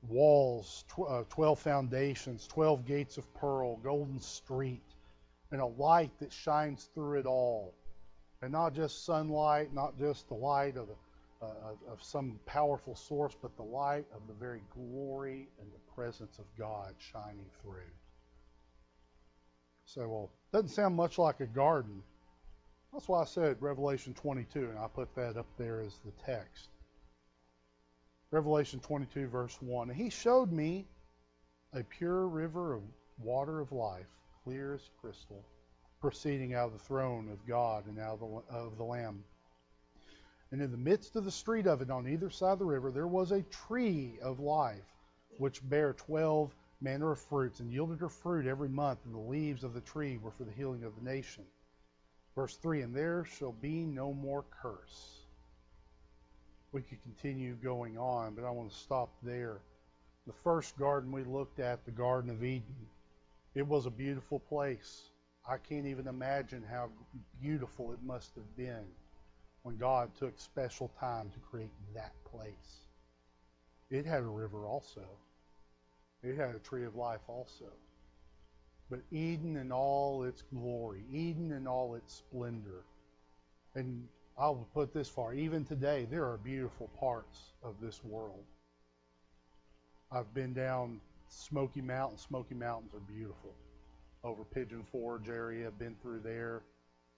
walls, 0.09 0.85
tw- 0.89 1.09
uh, 1.09 1.25
12 1.31 1.59
foundations, 1.59 2.47
12 2.47 2.87
gates 2.87 3.19
of 3.19 3.35
pearl, 3.35 3.79
golden 3.79 4.21
street, 4.21 4.83
and 5.53 5.61
a 5.61 5.67
light 5.67 6.11
that 6.19 6.33
shines 6.33 6.89
through 6.95 7.21
it 7.21 7.27
all. 7.27 7.75
And 8.41 8.51
not 8.51 8.75
just 8.75 9.05
sunlight, 9.05 9.73
not 9.73 9.97
just 9.99 10.27
the 10.27 10.35
light 10.35 10.77
of, 10.77 10.89
uh, 11.41 11.75
of 11.91 12.03
some 12.03 12.41
powerful 12.47 12.97
source, 12.97 13.37
but 13.41 13.57
the 13.57 13.63
light 13.63 14.07
of 14.15 14.27
the 14.27 14.35
very 14.35 14.63
glory 14.75 15.49
and 15.61 15.71
the 15.71 15.93
presence 15.95 16.39
of 16.39 16.45
God 16.59 16.95
shining 16.99 17.47
through. 17.63 17.93
So, 19.85 20.09
well, 20.09 20.31
doesn't 20.53 20.71
sound 20.71 20.97
much 20.97 21.19
like 21.19 21.41
a 21.41 21.47
garden. 21.47 22.03
That's 22.93 23.09
why 23.09 23.23
I 23.23 23.25
said 23.27 23.57
Revelation 23.61 24.15
22, 24.15 24.71
and 24.71 24.79
I 24.79 24.87
put 24.89 25.15
that 25.15 25.37
up 25.37 25.47
there 25.57 25.81
as 25.81 25.95
the 26.05 26.13
text. 26.25 26.69
Revelation 28.31 28.81
22, 28.81 29.29
verse 29.29 29.57
1. 29.61 29.91
And 29.91 29.97
he 29.97 30.09
showed 30.09 30.51
me 30.51 30.87
a 31.75 31.85
pure 31.85 32.27
river 32.27 32.75
of 32.75 32.83
water 33.19 33.61
of 33.61 33.73
life, 33.73 34.07
clear 34.45 34.75
as 34.75 34.91
crystal, 35.01 35.45
proceeding 36.01 36.55
out 36.55 36.67
of 36.67 36.73
the 36.73 36.85
throne 36.85 37.29
of 37.31 37.47
God 37.47 37.87
and 37.87 37.99
out 37.99 38.15
of 38.15 38.21
the, 38.21 38.55
of 38.55 38.77
the 38.77 38.85
Lamb. 38.85 39.25
And 40.51 40.61
in 40.61 40.71
the 40.71 40.77
midst 40.77 41.17
of 41.17 41.25
the 41.25 41.31
street 41.31 41.67
of 41.67 41.81
it, 41.81 41.91
on 41.91 42.07
either 42.09 42.29
side 42.29 42.53
of 42.53 42.59
the 42.59 42.65
river, 42.65 42.91
there 42.91 43.07
was 43.07 43.33
a 43.33 43.43
tree 43.43 44.19
of 44.23 44.41
life, 44.41 44.85
which 45.39 45.67
bare 45.69 45.95
twelve 45.95 46.55
manner 46.83 47.13
of 47.13 47.21
fruits, 47.21 47.61
and 47.61 47.73
yielded 47.73 48.01
her 48.01 48.09
fruit 48.09 48.47
every 48.47 48.69
month, 48.69 48.99
and 49.05 49.15
the 49.15 49.19
leaves 49.19 49.65
of 49.65 49.73
the 49.73 49.81
tree 49.81 50.19
were 50.19 50.33
for 50.33 50.45
the 50.45 50.53
healing 50.53 50.85
of 50.85 50.95
the 50.97 51.03
nation. 51.03 51.45
Verse 52.35 52.57
3 52.57 52.83
And 52.83 52.95
there 52.95 53.25
shall 53.25 53.53
be 53.53 53.85
no 53.85 54.13
more 54.13 54.45
curse. 54.63 55.21
We 56.73 56.83
could 56.83 57.03
continue 57.03 57.55
going 57.55 57.99
on, 57.99 58.35
but 58.35 58.45
I 58.45 58.51
want 58.51 58.71
to 58.71 58.77
stop 58.77 59.11
there. 59.23 59.61
The 60.27 60.33
first 60.45 60.79
garden 60.79 61.13
we 61.13 61.25
looked 61.25 61.61
at, 61.61 61.85
the 61.85 61.91
Garden 61.91 62.31
of 62.31 62.43
Eden, 62.43 62.87
it 63.55 63.67
was 63.67 63.87
a 63.87 63.91
beautiful 63.91 64.41
place. 64.41 65.11
I 65.49 65.57
can't 65.59 65.87
even 65.87 66.07
imagine 66.07 66.63
how 66.71 66.91
beautiful 67.41 67.93
it 67.93 68.03
must 68.03 68.35
have 68.37 68.57
been. 68.57 68.85
when 69.63 69.77
God 69.77 70.11
took 70.19 70.39
special 70.39 70.91
time 70.99 71.31
to 71.31 71.39
create 71.41 71.71
that 71.95 72.13
place. 72.25 72.81
It 73.91 74.07
had 74.07 74.23
a 74.23 74.27
river 74.27 74.67
also. 74.67 75.05
It 76.23 76.37
had 76.37 76.55
a 76.55 76.59
tree 76.59 76.85
of 76.85 76.97
life 76.97 77.21
also. 77.29 77.67
But 78.91 79.01
Eden 79.11 79.57
in 79.57 79.73
all 79.73 80.25
its 80.25 80.43
glory, 80.43 81.05
Eden 81.13 81.53
in 81.53 81.67
all 81.67 81.95
its 81.95 82.15
splendor. 82.15 82.85
And 83.75 84.07
I'll 84.39 84.67
put 84.75 84.93
this 84.93 85.09
far 85.09 85.35
even 85.35 85.65
today, 85.65 86.07
there 86.11 86.25
are 86.25 86.39
beautiful 86.39 86.89
parts 86.99 87.53
of 87.63 87.75
this 87.81 88.03
world. 88.05 88.45
I've 90.11 90.33
been 90.35 90.53
down 90.55 91.01
Smoky 91.33 91.81
Mountain. 91.81 92.19
Smoky 92.19 92.55
Mountains 92.55 92.93
are 92.95 93.01
beautiful. 93.01 93.55
Over 94.23 94.45
Pigeon 94.45 94.85
Forge 94.93 95.29
area, 95.29 95.71
been 95.71 95.97
through 96.03 96.21
there. 96.21 96.63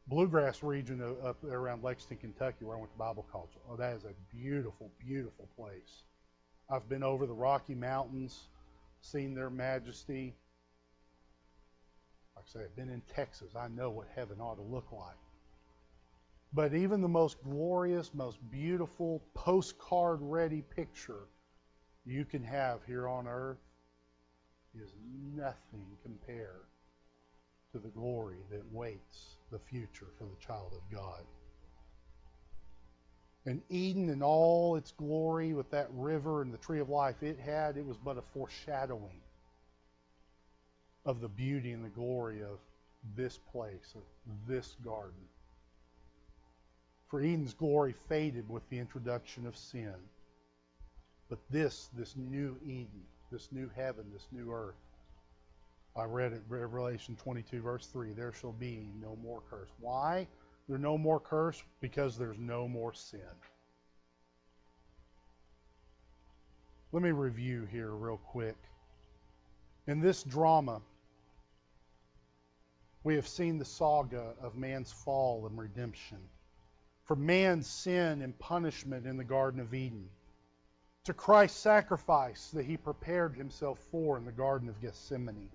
Bluegrass 0.07 0.62
region 0.62 1.03
up 1.24 1.42
around 1.44 1.83
Lexington, 1.83 2.18
Kentucky, 2.18 2.64
where 2.64 2.77
I 2.77 2.81
went 2.81 2.92
to 2.92 2.98
Bible 2.98 3.27
college. 3.31 3.50
Oh, 3.68 3.77
that 3.77 3.96
is 3.96 4.05
a 4.05 4.14
beautiful, 4.35 4.90
beautiful 5.05 5.48
place. 5.57 6.05
I've 6.70 6.88
been 6.88 7.03
over 7.03 7.27
the 7.27 7.35
Rocky 7.35 7.74
Mountains, 7.74 8.48
seen 9.00 9.35
their 9.35 9.50
majesty. 9.50 10.35
Like 12.37 12.44
I 12.48 12.53
say, 12.53 12.64
I've 12.64 12.77
been 12.77 12.90
in 12.90 13.03
Texas. 13.14 13.57
I 13.57 13.68
know 13.68 13.90
what 13.90 14.07
heaven 14.14 14.40
ought 14.40 14.57
to 14.57 14.62
look 14.62 14.92
like. 14.92 15.16
But 16.53 16.72
even 16.74 17.00
the 17.00 17.09
most 17.09 17.42
glorious, 17.42 18.14
most 18.14 18.38
beautiful, 18.50 19.22
postcard 19.35 20.20
ready 20.22 20.62
picture 20.62 21.27
you 22.07 22.24
can 22.24 22.44
have 22.44 22.85
here 22.87 23.09
on 23.09 23.27
earth 23.27 23.59
is 24.82 24.90
nothing 25.37 25.87
compared 26.02 26.66
to 27.72 27.78
the 27.78 27.88
glory 27.88 28.38
that 28.50 28.62
waits 28.72 29.37
the 29.50 29.58
future 29.58 30.06
for 30.18 30.24
the 30.24 30.46
child 30.46 30.72
of 30.72 30.96
God. 30.96 31.20
And 33.46 33.60
Eden 33.68 34.08
in 34.08 34.22
all 34.22 34.76
its 34.76 34.92
glory 34.92 35.52
with 35.52 35.70
that 35.70 35.88
river 35.92 36.40
and 36.40 36.52
the 36.52 36.58
tree 36.58 36.80
of 36.80 36.88
life 36.88 37.22
it 37.22 37.38
had, 37.38 37.76
it 37.76 37.84
was 37.84 37.98
but 37.98 38.16
a 38.16 38.22
foreshadowing 38.32 39.20
of 41.04 41.20
the 41.20 41.28
beauty 41.28 41.72
and 41.72 41.84
the 41.84 41.90
glory 41.90 42.42
of 42.42 42.58
this 43.16 43.38
place, 43.52 43.94
of 43.94 44.02
this 44.48 44.76
garden. 44.84 45.12
For 47.08 47.20
Eden's 47.20 47.54
glory 47.54 47.94
faded 48.08 48.48
with 48.48 48.68
the 48.70 48.78
introduction 48.78 49.46
of 49.46 49.56
sin. 49.56 49.94
But 51.28 51.38
this, 51.50 51.90
this 51.96 52.16
new 52.16 52.56
Eden, 52.64 53.04
this 53.30 53.48
new 53.52 53.70
heaven, 53.74 54.04
this 54.12 54.26
new 54.32 54.52
earth, 54.52 54.74
I 55.96 56.04
read 56.04 56.32
it, 56.32 56.42
Revelation 56.48 57.16
22, 57.16 57.62
verse 57.62 57.87
3, 57.87 58.12
there 58.12 58.32
shall 58.32 58.52
be 58.52 58.88
no 59.00 59.16
more 59.22 59.42
curse. 59.48 59.70
Why? 59.80 60.26
There's 60.68 60.80
no 60.80 60.98
more 60.98 61.20
curse 61.20 61.62
because 61.80 62.18
there's 62.18 62.38
no 62.38 62.66
more 62.66 62.92
sin. 62.92 63.20
Let 66.92 67.02
me 67.02 67.10
review 67.10 67.66
here 67.70 67.90
real 67.90 68.16
quick. 68.16 68.56
In 69.87 70.00
this 70.00 70.22
drama, 70.22 70.80
we 73.02 73.16
have 73.16 73.28
seen 73.28 73.58
the 73.58 73.64
saga 73.64 74.32
of 74.40 74.56
man's 74.56 74.90
fall 74.90 75.46
and 75.46 75.58
redemption. 75.58 76.18
From 77.04 77.26
man's 77.26 77.66
sin 77.66 78.22
and 78.22 78.38
punishment 78.38 79.06
in 79.06 79.16
the 79.16 79.24
Garden 79.24 79.60
of 79.60 79.74
Eden 79.74 80.08
to 81.05 81.12
Christ's 81.12 81.61
sacrifice 81.61 82.51
that 82.55 82.64
he 82.64 82.79
prepared 82.79 83.35
himself 83.35 83.79
for 83.90 84.17
in 84.17 84.25
the 84.25 84.33
Garden 84.33 84.69
of 84.71 84.81
Gethsemane, 84.81 85.51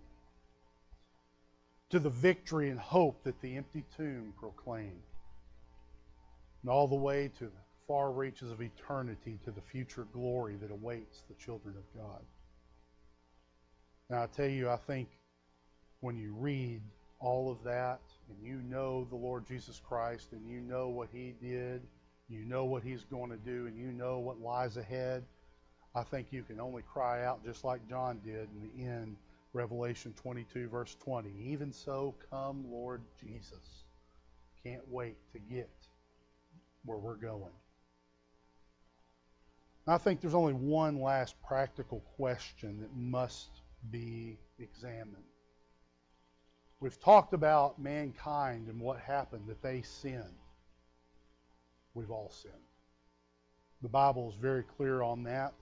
to 1.89 1.97
the 1.97 2.09
victory 2.09 2.69
and 2.69 2.79
hope 2.79 3.23
that 3.23 3.41
the 3.41 3.57
empty 3.57 3.83
tomb 3.97 4.33
proclaimed, 4.39 5.01
and 6.61 6.69
all 6.69 6.87
the 6.87 6.95
way 6.95 7.31
to 7.39 7.45
the 7.45 7.51
far 7.87 8.11
reaches 8.11 8.51
of 8.51 8.61
eternity 8.61 9.39
to 9.43 9.49
the 9.49 9.61
future 9.61 10.05
glory 10.13 10.55
that 10.61 10.69
awaits 10.69 11.23
the 11.27 11.33
children 11.43 11.75
of 11.75 11.99
God. 11.99 12.21
Now, 14.11 14.23
I 14.23 14.27
tell 14.27 14.47
you, 14.47 14.69
I 14.69 14.77
think 14.77 15.09
when 16.01 16.15
you 16.15 16.35
read 16.37 16.81
all 17.19 17.51
of 17.51 17.63
that 17.63 18.01
and 18.29 18.47
you 18.47 18.61
know 18.69 19.05
the 19.09 19.15
Lord 19.15 19.47
Jesus 19.47 19.81
Christ 19.83 20.27
and 20.31 20.47
you 20.47 20.61
know 20.61 20.89
what 20.89 21.09
He 21.11 21.33
did, 21.41 21.81
you 22.29 22.45
know 22.45 22.65
what 22.65 22.83
He's 22.83 23.03
going 23.05 23.31
to 23.31 23.37
do, 23.37 23.65
and 23.65 23.75
you 23.75 23.91
know 23.91 24.19
what 24.19 24.39
lies 24.39 24.77
ahead 24.77 25.23
I 25.99 26.03
think 26.03 26.27
you 26.31 26.43
can 26.43 26.61
only 26.61 26.81
cry 26.81 27.25
out 27.25 27.43
just 27.43 27.65
like 27.65 27.85
John 27.89 28.21
did 28.23 28.47
in 28.55 28.61
the 28.61 28.89
end, 28.89 29.17
Revelation 29.51 30.13
22, 30.15 30.69
verse 30.69 30.95
20. 31.03 31.29
Even 31.37 31.73
so, 31.73 32.15
come, 32.29 32.63
Lord 32.71 33.01
Jesus. 33.19 33.83
Can't 34.63 34.87
wait 34.89 35.17
to 35.33 35.39
get 35.39 35.69
where 36.85 36.97
we're 36.97 37.15
going. 37.15 37.51
I 39.87 39.97
think 39.97 40.21
there's 40.21 40.35
only 40.35 40.53
one 40.53 41.01
last 41.01 41.35
practical 41.45 41.99
question 42.15 42.79
that 42.79 42.95
must 42.95 43.49
be 43.91 44.37
examined. 44.57 45.17
We've 46.79 46.99
talked 47.01 47.33
about 47.33 47.77
mankind 47.77 48.69
and 48.69 48.79
what 48.79 49.01
happened, 49.01 49.47
that 49.47 49.61
they 49.61 49.81
sinned. 49.81 50.23
We've 51.93 52.11
all 52.11 52.31
sinned. 52.31 52.53
The 53.81 53.89
Bible 53.89 54.29
is 54.29 54.35
very 54.35 54.63
clear 54.63 55.01
on 55.01 55.23
that. 55.23 55.53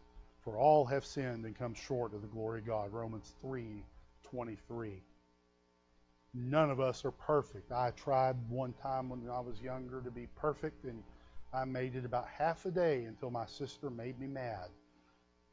For 0.47 0.57
all 0.57 0.85
have 0.85 1.03
sinned 1.03 1.43
and 1.43 1.53
come 1.53 1.73
short 1.73 2.13
of 2.13 2.21
the 2.21 2.27
glory 2.29 2.61
of 2.61 2.65
God. 2.65 2.93
Romans 2.93 3.33
3 3.41 3.83
23. 4.23 5.03
None 6.33 6.71
of 6.71 6.79
us 6.79 7.03
are 7.03 7.11
perfect. 7.11 7.73
I 7.73 7.91
tried 7.91 8.37
one 8.47 8.71
time 8.81 9.09
when 9.09 9.29
I 9.29 9.41
was 9.41 9.59
younger 9.59 10.01
to 10.01 10.09
be 10.09 10.29
perfect, 10.37 10.85
and 10.85 11.03
I 11.53 11.65
made 11.65 11.97
it 11.97 12.05
about 12.05 12.29
half 12.29 12.65
a 12.65 12.71
day 12.71 13.03
until 13.03 13.29
my 13.29 13.45
sister 13.45 13.89
made 13.89 14.21
me 14.21 14.27
mad. 14.27 14.69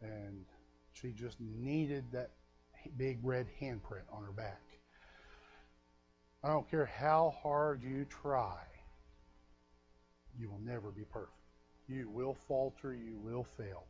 And 0.00 0.44
she 0.92 1.10
just 1.10 1.40
needed 1.40 2.04
that 2.12 2.30
big 2.96 3.18
red 3.24 3.48
handprint 3.60 4.06
on 4.12 4.22
her 4.22 4.30
back. 4.30 4.62
I 6.44 6.46
don't 6.50 6.70
care 6.70 6.86
how 6.86 7.34
hard 7.42 7.82
you 7.82 8.06
try, 8.08 8.60
you 10.38 10.48
will 10.48 10.60
never 10.60 10.92
be 10.92 11.02
perfect. 11.02 11.32
You 11.88 12.08
will 12.10 12.34
falter, 12.46 12.94
you 12.94 13.18
will 13.18 13.42
fail. 13.42 13.88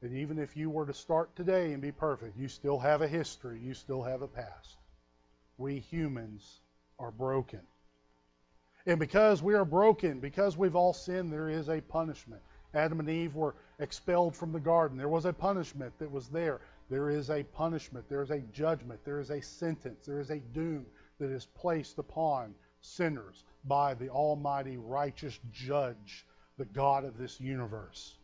And 0.00 0.14
even 0.14 0.38
if 0.38 0.56
you 0.56 0.70
were 0.70 0.86
to 0.86 0.94
start 0.94 1.34
today 1.34 1.72
and 1.72 1.82
be 1.82 1.90
perfect, 1.90 2.38
you 2.38 2.48
still 2.48 2.78
have 2.78 3.02
a 3.02 3.08
history, 3.08 3.60
you 3.60 3.74
still 3.74 4.02
have 4.02 4.22
a 4.22 4.28
past. 4.28 4.76
We 5.56 5.80
humans 5.80 6.60
are 6.98 7.10
broken. 7.10 7.60
And 8.86 9.00
because 9.00 9.42
we 9.42 9.54
are 9.54 9.64
broken, 9.64 10.20
because 10.20 10.56
we've 10.56 10.76
all 10.76 10.92
sinned, 10.92 11.32
there 11.32 11.48
is 11.48 11.68
a 11.68 11.80
punishment. 11.80 12.40
Adam 12.74 13.00
and 13.00 13.08
Eve 13.08 13.34
were 13.34 13.56
expelled 13.80 14.36
from 14.36 14.52
the 14.52 14.60
garden. 14.60 14.96
There 14.96 15.08
was 15.08 15.24
a 15.24 15.32
punishment 15.32 15.92
that 15.98 16.10
was 16.10 16.28
there. 16.28 16.60
There 16.90 17.10
is 17.10 17.30
a 17.30 17.42
punishment. 17.42 18.08
There 18.08 18.22
is 18.22 18.30
a 18.30 18.40
judgment. 18.40 19.00
There 19.04 19.20
is 19.20 19.30
a 19.30 19.42
sentence. 19.42 20.06
There 20.06 20.20
is 20.20 20.30
a 20.30 20.38
doom 20.38 20.86
that 21.18 21.30
is 21.30 21.46
placed 21.46 21.98
upon 21.98 22.54
sinners 22.80 23.44
by 23.64 23.94
the 23.94 24.10
Almighty 24.10 24.76
righteous 24.76 25.38
judge, 25.52 26.24
the 26.56 26.64
God 26.66 27.04
of 27.04 27.18
this 27.18 27.40
universe. 27.40 28.17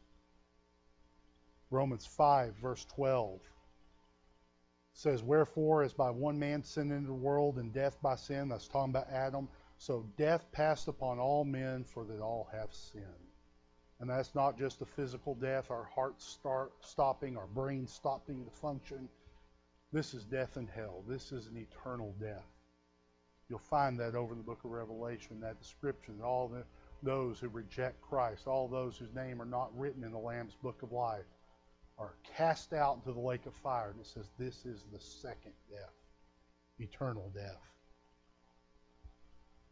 Romans 1.74 2.06
5, 2.06 2.54
verse 2.54 2.84
12 2.94 3.40
says, 4.92 5.24
Wherefore, 5.24 5.82
as 5.82 5.92
by 5.92 6.08
one 6.08 6.38
man 6.38 6.62
sin 6.62 6.92
into 6.92 7.08
the 7.08 7.12
world, 7.12 7.58
and 7.58 7.72
death 7.72 8.00
by 8.00 8.14
sin, 8.14 8.48
that's 8.48 8.68
talking 8.68 8.92
about 8.92 9.10
Adam, 9.10 9.48
so 9.76 10.06
death 10.16 10.46
passed 10.52 10.87
upon 10.87 11.18
all 11.18 11.44
men, 11.44 11.82
for 11.82 12.04
that 12.04 12.20
all 12.20 12.48
have 12.52 12.72
sinned. 12.72 13.04
And 13.98 14.08
that's 14.08 14.37
not 14.37 14.56
just 14.56 14.82
a 14.82 14.87
physical 14.87 15.34
death, 15.34 15.72
our 15.72 15.88
hearts 15.92 16.24
start 16.24 16.72
stopping, 16.80 17.37
our 17.37 17.48
brains 17.48 17.92
stopping 17.92 18.44
to 18.44 18.50
function. 18.52 19.08
This 19.92 20.14
is 20.14 20.24
death 20.24 20.56
in 20.56 20.68
hell. 20.68 21.02
This 21.08 21.32
is 21.32 21.48
an 21.48 21.56
eternal 21.56 22.14
death. 22.20 22.46
You'll 23.48 23.58
find 23.58 23.98
that 23.98 24.14
over 24.14 24.32
in 24.32 24.38
the 24.38 24.44
book 24.44 24.64
of 24.64 24.70
Revelation, 24.70 25.40
that 25.40 25.60
description, 25.60 26.20
all 26.22 26.46
the, 26.46 26.62
those 27.02 27.40
who 27.40 27.48
reject 27.48 28.00
Christ, 28.00 28.46
all 28.46 28.68
those 28.68 28.96
whose 28.96 29.12
name 29.12 29.42
are 29.42 29.46
not 29.46 29.76
written 29.76 30.04
in 30.04 30.12
the 30.12 30.18
Lamb's 30.18 30.54
book 30.62 30.80
of 30.82 30.92
life 30.92 31.24
are 31.98 32.14
cast 32.37 32.72
out 32.72 32.96
into 32.96 33.12
the 33.12 33.24
lake 33.24 33.46
of 33.46 33.54
fire. 33.54 33.90
And 33.90 34.00
it 34.00 34.07
says 34.07 34.28
this 34.38 34.64
is 34.64 34.85
the 34.92 35.00
second 35.00 35.52
death, 35.70 35.92
eternal 36.78 37.30
death. 37.35 37.61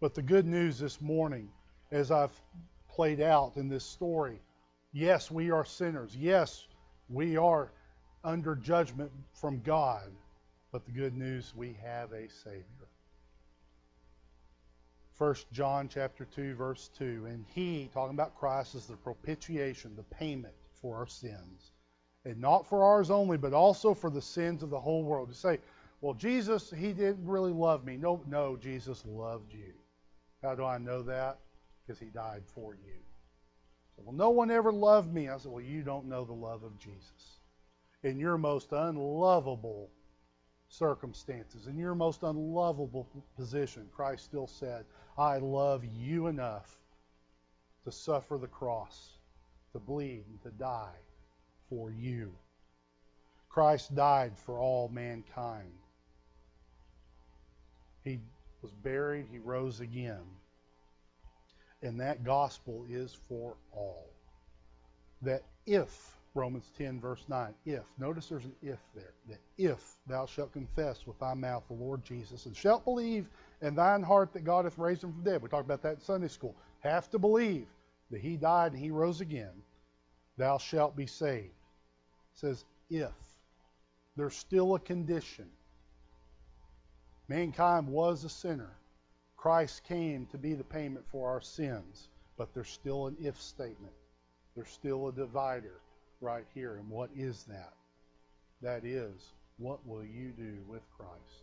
But 0.01 0.15
the 0.15 0.23
good 0.23 0.47
news 0.47 0.79
this 0.79 1.01
morning, 1.01 1.49
as 1.91 2.11
I've 2.11 2.33
played 2.89 3.21
out 3.21 3.57
in 3.57 3.69
this 3.69 3.85
story, 3.85 4.41
yes, 4.93 5.31
we 5.31 5.51
are 5.51 5.65
sinners. 5.65 6.17
Yes, 6.17 6.67
we 7.09 7.37
are 7.37 7.71
under 8.25 8.55
judgment 8.55 9.11
from 9.35 9.61
God. 9.61 10.11
But 10.71 10.87
the 10.87 10.93
good 10.93 11.17
news, 11.17 11.53
we 11.55 11.77
have 11.85 12.13
a 12.13 12.29
Savior. 12.45 12.65
1 15.19 15.35
John 15.53 15.89
chapter 15.89 16.25
2, 16.25 16.55
verse 16.55 16.91
2. 16.99 17.27
And 17.29 17.45
he, 17.55 17.91
talking 17.93 18.15
about 18.15 18.37
Christ, 18.37 18.75
is 18.75 18.87
the 18.87 18.97
propitiation, 18.97 19.95
the 19.95 20.03
payment 20.03 20.55
for 20.81 20.97
our 20.97 21.07
sins 21.07 21.73
and 22.25 22.41
not 22.41 22.67
for 22.67 22.85
ours 22.85 23.11
only, 23.11 23.37
but 23.37 23.53
also 23.53 23.95
for 23.95 24.11
the 24.11 24.23
sins 24.23 24.63
of 24.63 24.71
the 24.71 24.81
whole 24.81 25.03
world. 25.03 25.29
To 25.29 25.35
say, 25.35 25.59
well, 26.01 26.15
Jesus, 26.15 26.71
he 26.71 26.93
didn't 26.93 27.27
really 27.27 27.53
love 27.53 27.85
me. 27.85 27.97
No, 27.97 28.23
no, 28.29 28.57
Jesus 28.57 29.05
loved 29.07 29.53
you. 29.53 29.73
How 30.43 30.55
do 30.55 30.65
I 30.65 30.79
know 30.79 31.03
that? 31.03 31.39
because 31.93 31.99
he 31.99 32.07
died 32.07 32.43
for 32.47 32.75
you. 32.75 33.01
So, 33.97 34.03
well, 34.05 34.15
no 34.15 34.31
one 34.31 34.51
ever 34.51 34.73
loved 34.73 35.13
me. 35.13 35.29
I 35.29 35.37
said, 35.37 35.53
well, 35.53 35.65
you 35.65 35.83
don't 35.83 36.07
know 36.07 36.25
the 36.25 36.33
love 36.33 36.63
of 36.63 36.79
Jesus. 36.79 37.41
In 38.03 38.19
your 38.19 38.39
most 38.39 38.73
unlovable 38.73 39.91
circumstances, 40.69 41.67
in 41.67 41.77
your 41.77 41.95
most 41.95 42.23
unlovable 42.23 43.07
position, 43.37 43.89
Christ 43.95 44.25
still 44.25 44.47
said, 44.47 44.85
I 45.19 45.39
love 45.39 45.85
you 45.85 46.29
enough 46.29 46.79
to 47.85 47.93
suffer 47.93 48.39
the 48.39 48.47
cross, 48.47 49.19
to 49.73 49.79
bleed, 49.79 50.25
and 50.31 50.41
to 50.43 50.51
die 50.51 50.97
for 51.73 51.91
you. 51.91 52.31
Christ 53.49 53.95
died 53.95 54.33
for 54.37 54.59
all 54.59 54.91
mankind. 54.93 55.73
He 58.05 58.21
was 58.61 58.73
buried, 58.73 59.27
he 59.33 59.39
rose 59.39 59.81
again. 59.81 60.21
And 61.83 61.99
that 62.01 62.25
gospel 62.25 62.85
is 62.91 63.17
for 63.27 63.55
all. 63.73 64.07
That 65.23 65.45
if, 65.67 66.19
Romans 66.35 66.71
10, 66.77 67.01
verse 67.01 67.25
9, 67.29 67.55
if, 67.65 67.85
notice 67.99 68.27
there's 68.27 68.45
an 68.45 68.55
if 68.63 68.79
there, 68.95 69.15
that 69.31 69.41
if 69.57 69.97
thou 70.07 70.27
shalt 70.27 70.53
confess 70.53 71.07
with 71.07 71.19
thy 71.21 71.33
mouth 71.33 71.65
the 71.69 71.75
Lord 71.75 72.05
Jesus, 72.05 72.45
and 72.45 72.55
shalt 72.55 72.85
believe 72.85 73.29
in 73.63 73.75
thine 73.75 74.03
heart 74.03 74.35
that 74.35 74.45
God 74.45 74.67
hath 74.67 74.77
raised 74.77 75.05
him 75.05 75.13
from 75.13 75.25
the 75.25 75.31
dead, 75.31 75.43
we 75.43 75.49
talked 75.49 75.65
about 75.65 75.83
that 75.83 75.95
in 75.95 76.01
Sunday 76.01 76.29
school, 76.29 76.55
have 76.81 77.09
to 77.11 77.19
believe 77.19 77.67
that 78.11 78.21
he 78.21 78.37
died 78.37 78.73
and 78.73 78.81
he 78.81 78.91
rose 78.91 79.23
again, 79.23 79.63
thou 80.37 80.59
shalt 80.59 80.95
be 80.95 81.07
saved. 81.07 81.53
Says 82.35 82.65
if. 82.91 83.13
There's 84.17 84.35
still 84.35 84.75
a 84.75 84.81
condition. 84.81 85.47
Mankind 87.29 87.89
was 87.89 88.25
a 88.25 88.29
sinner. 88.29 88.71
Christ 89.37 89.85
came 89.85 90.27
to 90.27 90.39
be 90.39 90.55
the 90.55 90.65
payment 90.65 91.05
for 91.11 91.31
our 91.31 91.41
sins, 91.41 92.09
but 92.37 92.53
there's 92.55 92.69
still 92.69 93.07
an 93.07 93.17
if 93.21 93.41
statement. 93.41 93.95
There's 94.55 94.71
still 94.71 95.09
a 95.09 95.13
divider 95.13 95.81
right 96.21 96.45
here. 96.55 96.77
And 96.77 96.89
what 96.89 97.11
is 97.17 97.45
that? 97.45 97.73
That 98.61 98.85
is, 98.85 99.33
what 99.59 99.85
will 99.87 100.05
you 100.05 100.33
do 100.37 100.59
with 100.69 100.83
Christ? 100.97 101.43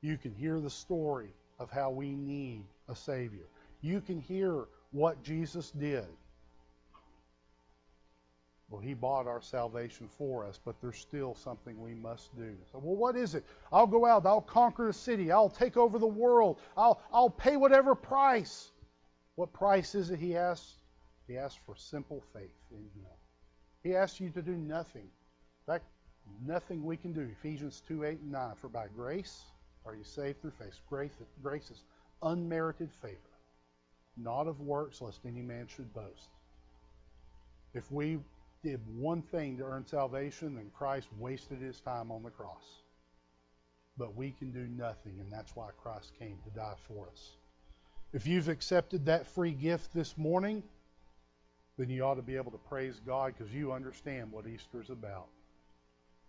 You 0.00 0.16
can 0.16 0.34
hear 0.34 0.60
the 0.60 0.70
story 0.70 1.34
of 1.58 1.70
how 1.70 1.90
we 1.90 2.12
need 2.12 2.64
a 2.88 2.96
Savior. 2.96 3.46
You 3.80 4.00
can 4.00 4.20
hear 4.20 4.64
what 4.92 5.22
Jesus 5.22 5.70
did. 5.72 6.06
Well, 8.72 8.80
he 8.80 8.94
bought 8.94 9.26
our 9.26 9.42
salvation 9.42 10.08
for 10.08 10.46
us, 10.46 10.58
but 10.64 10.80
there's 10.80 10.96
still 10.96 11.34
something 11.34 11.78
we 11.78 11.92
must 11.92 12.34
do. 12.34 12.56
So, 12.72 12.78
well, 12.78 12.96
what 12.96 13.16
is 13.16 13.34
it? 13.34 13.44
I'll 13.70 13.86
go 13.86 14.06
out, 14.06 14.24
I'll 14.24 14.40
conquer 14.40 14.88
a 14.88 14.94
city, 14.94 15.30
I'll 15.30 15.50
take 15.50 15.76
over 15.76 15.98
the 15.98 16.06
world, 16.06 16.58
I'll, 16.74 17.02
I'll 17.12 17.28
pay 17.28 17.58
whatever 17.58 17.94
price. 17.94 18.70
What 19.34 19.52
price 19.52 19.94
is 19.94 20.10
it 20.10 20.18
he 20.18 20.38
asks? 20.38 20.76
He 21.28 21.36
asks 21.36 21.60
for 21.66 21.76
simple 21.76 22.24
faith 22.32 22.54
in 22.70 22.78
him. 22.78 23.12
He 23.82 23.94
asks 23.94 24.20
you 24.20 24.30
to 24.30 24.40
do 24.40 24.52
nothing. 24.52 25.02
In 25.02 25.66
fact, 25.66 25.84
nothing 26.42 26.82
we 26.82 26.96
can 26.96 27.12
do. 27.12 27.28
Ephesians 27.30 27.82
2 27.86 28.04
8 28.04 28.20
and 28.20 28.32
9. 28.32 28.54
For 28.58 28.68
by 28.68 28.86
grace 28.96 29.42
are 29.84 29.94
you 29.94 30.04
saved 30.04 30.40
through 30.40 30.52
faith. 30.58 30.80
Grace, 30.88 31.12
grace 31.42 31.70
is 31.70 31.84
unmerited 32.22 32.90
favor, 32.90 33.18
not 34.16 34.46
of 34.46 34.60
works, 34.60 35.02
lest 35.02 35.20
any 35.26 35.42
man 35.42 35.66
should 35.66 35.92
boast. 35.92 36.30
If 37.74 37.92
we 37.92 38.18
did 38.62 38.80
one 38.86 39.22
thing 39.22 39.58
to 39.58 39.64
earn 39.64 39.84
salvation, 39.86 40.54
then 40.54 40.70
Christ 40.72 41.08
wasted 41.18 41.60
his 41.60 41.80
time 41.80 42.10
on 42.12 42.22
the 42.22 42.30
cross. 42.30 42.82
But 43.98 44.14
we 44.16 44.30
can 44.30 44.52
do 44.52 44.66
nothing, 44.68 45.18
and 45.20 45.30
that's 45.30 45.54
why 45.56 45.70
Christ 45.82 46.12
came 46.18 46.38
to 46.44 46.50
die 46.50 46.76
for 46.86 47.08
us. 47.10 47.32
If 48.12 48.26
you've 48.26 48.48
accepted 48.48 49.06
that 49.06 49.26
free 49.26 49.52
gift 49.52 49.92
this 49.92 50.16
morning, 50.16 50.62
then 51.76 51.90
you 51.90 52.04
ought 52.04 52.14
to 52.14 52.22
be 52.22 52.36
able 52.36 52.52
to 52.52 52.58
praise 52.58 53.00
God 53.04 53.34
because 53.36 53.52
you 53.52 53.72
understand 53.72 54.30
what 54.30 54.46
Easter's 54.46 54.90
about. 54.90 55.28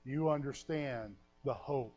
You 0.04 0.30
understand 0.30 1.16
the 1.46 1.54
hope 1.54 1.94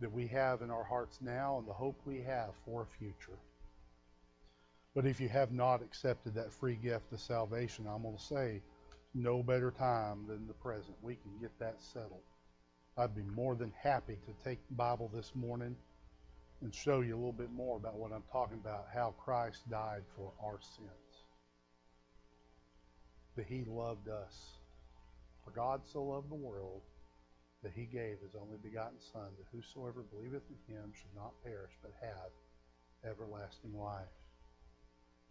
that 0.00 0.10
we 0.10 0.26
have 0.28 0.62
in 0.62 0.70
our 0.70 0.84
hearts 0.84 1.18
now 1.20 1.58
and 1.58 1.68
the 1.68 1.72
hope 1.72 2.00
we 2.04 2.22
have 2.22 2.50
for 2.64 2.82
a 2.82 2.98
future. 2.98 3.38
But 4.94 5.06
if 5.06 5.20
you 5.20 5.28
have 5.28 5.52
not 5.52 5.82
accepted 5.82 6.34
that 6.34 6.52
free 6.52 6.76
gift 6.76 7.12
of 7.12 7.20
salvation, 7.20 7.86
I'm 7.86 8.02
going 8.02 8.16
to 8.16 8.22
say, 8.22 8.62
no 9.14 9.42
better 9.42 9.70
time 9.70 10.26
than 10.26 10.46
the 10.46 10.54
present. 10.54 10.96
We 11.02 11.16
can 11.16 11.32
get 11.40 11.58
that 11.58 11.76
settled. 11.82 12.22
I'd 12.96 13.14
be 13.14 13.22
more 13.34 13.54
than 13.54 13.72
happy 13.82 14.18
to 14.26 14.44
take 14.44 14.58
Bible 14.70 15.10
this 15.14 15.32
morning 15.34 15.76
and 16.60 16.74
show 16.74 17.00
you 17.00 17.14
a 17.14 17.16
little 17.16 17.32
bit 17.32 17.50
more 17.50 17.76
about 17.76 17.96
what 17.96 18.12
I'm 18.12 18.22
talking 18.30 18.58
about, 18.58 18.86
how 18.94 19.14
Christ 19.18 19.68
died 19.70 20.02
for 20.16 20.32
our 20.42 20.58
sins. 20.60 21.26
That 23.36 23.46
he 23.46 23.64
loved 23.66 24.08
us. 24.08 24.58
For 25.44 25.50
God 25.50 25.80
so 25.90 26.02
loved 26.02 26.30
the 26.30 26.36
world 26.36 26.82
that 27.62 27.72
he 27.74 27.84
gave 27.84 28.18
his 28.22 28.34
only 28.34 28.58
begotten 28.62 28.98
Son, 29.12 29.28
that 29.38 29.46
whosoever 29.52 30.02
believeth 30.02 30.42
in 30.50 30.74
him 30.74 30.92
should 30.94 31.14
not 31.16 31.32
perish, 31.42 31.72
but 31.82 31.92
have 32.00 33.10
everlasting 33.10 33.76
life. 33.76 34.21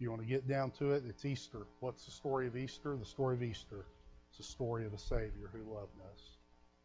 You 0.01 0.09
want 0.09 0.23
to 0.23 0.27
get 0.27 0.47
down 0.47 0.71
to 0.79 0.93
it? 0.93 1.03
It's 1.07 1.25
Easter. 1.25 1.67
What's 1.79 2.05
the 2.05 2.11
story 2.11 2.47
of 2.47 2.57
Easter? 2.57 2.97
The 2.97 3.05
story 3.05 3.35
of 3.35 3.43
Easter. 3.43 3.85
It's 4.29 4.39
the 4.39 4.43
story 4.43 4.83
of 4.87 4.95
a 4.95 4.97
Savior 4.97 5.51
who 5.53 5.59
loved 5.71 5.93
us. 6.11 6.37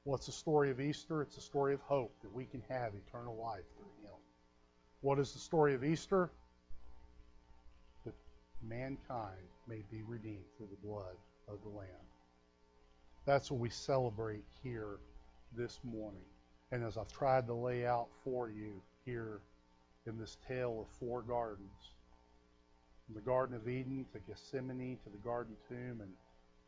What's 0.05 0.27
the 0.27 0.33
story 0.33 0.71
of 0.71 0.83
Easter? 0.83 1.23
It's 1.23 1.39
a 1.39 1.41
story 1.41 1.73
of 1.73 1.81
hope 1.81 2.13
that 2.21 2.35
we 2.35 2.45
can 2.45 2.63
have 2.69 2.93
eternal 2.95 3.35
life 3.35 3.65
through 3.75 4.07
Him. 4.07 4.19
What 5.01 5.19
is 5.19 5.33
the 5.33 5.39
story 5.39 5.73
of 5.75 5.83
Easter? 5.83 6.29
That 8.05 8.13
mankind 8.63 9.49
may 9.67 9.83
be 9.91 10.03
redeemed 10.07 10.45
through 10.59 10.69
the 10.71 10.87
blood 10.87 11.17
of 11.49 11.63
the 11.63 11.71
Lamb. 11.71 11.89
That's 13.25 13.51
what 13.51 13.61
we 13.61 13.71
celebrate 13.71 14.45
here 14.63 14.99
this 15.57 15.81
morning. 15.85 16.27
And 16.71 16.85
as 16.85 16.99
I've 16.99 17.11
tried 17.11 17.47
to 17.47 17.55
lay 17.55 17.87
out 17.87 18.09
for 18.25 18.51
you 18.51 18.83
here 19.07 19.41
in 20.07 20.19
this 20.19 20.37
tale 20.47 20.83
of 20.83 20.99
four 20.99 21.23
gardens, 21.23 21.96
from 23.07 23.15
the 23.15 23.21
Garden 23.21 23.57
of 23.57 23.69
Eden 23.69 24.05
to 24.13 24.19
Gethsemane 24.19 24.99
to 25.05 25.11
the 25.11 25.19
Garden 25.19 25.55
Tomb 25.69 26.01
and 26.01 26.11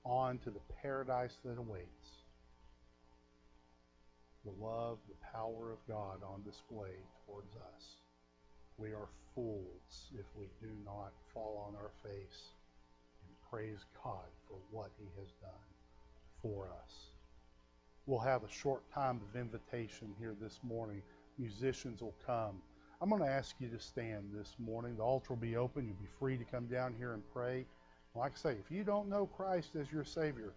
on 0.04 0.38
to 0.38 0.50
the 0.50 0.60
paradise 0.80 1.36
that 1.44 1.58
awaits. 1.58 2.22
The 4.44 4.64
love, 4.64 4.98
the 5.08 5.26
power 5.32 5.72
of 5.72 5.78
God 5.88 6.22
on 6.24 6.42
display 6.44 6.94
towards 7.26 7.54
us. 7.56 7.84
We 8.78 8.90
are 8.90 9.08
fools 9.34 10.12
if 10.14 10.24
we 10.38 10.46
do 10.60 10.72
not 10.84 11.12
fall 11.34 11.66
on 11.68 11.74
our 11.76 11.90
face 12.02 12.52
and 13.26 13.50
praise 13.50 13.84
God 14.02 14.28
for 14.46 14.56
what 14.70 14.90
He 14.98 15.06
has 15.20 15.32
done 15.42 15.50
for 16.40 16.66
us. 16.66 16.92
We'll 18.06 18.20
have 18.20 18.44
a 18.44 18.50
short 18.50 18.82
time 18.94 19.20
of 19.28 19.38
invitation 19.38 20.14
here 20.18 20.34
this 20.40 20.60
morning. 20.62 21.02
Musicians 21.36 22.00
will 22.00 22.14
come. 22.24 22.62
I'm 23.00 23.10
going 23.10 23.22
to 23.22 23.28
ask 23.28 23.54
you 23.60 23.68
to 23.68 23.78
stand 23.78 24.30
this 24.34 24.56
morning. 24.58 24.96
The 24.96 25.04
altar 25.04 25.28
will 25.30 25.36
be 25.36 25.56
open. 25.56 25.86
You'll 25.86 25.94
be 26.02 26.08
free 26.18 26.36
to 26.36 26.42
come 26.42 26.66
down 26.66 26.94
here 26.98 27.12
and 27.12 27.22
pray. 27.32 27.64
Like 28.16 28.32
I 28.34 28.36
say, 28.36 28.56
if 28.58 28.72
you 28.72 28.82
don't 28.82 29.08
know 29.08 29.26
Christ 29.26 29.76
as 29.80 29.92
your 29.92 30.04
Savior, 30.04 30.52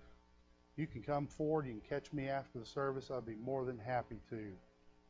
you 0.76 0.88
can 0.88 1.04
come 1.04 1.28
forward. 1.28 1.68
You 1.68 1.74
can 1.74 1.82
catch 2.00 2.12
me 2.12 2.30
after 2.30 2.58
the 2.58 2.66
service. 2.66 3.12
I'd 3.12 3.28
be 3.28 3.36
more 3.36 3.64
than 3.64 3.78
happy 3.78 4.18
to 4.32 4.40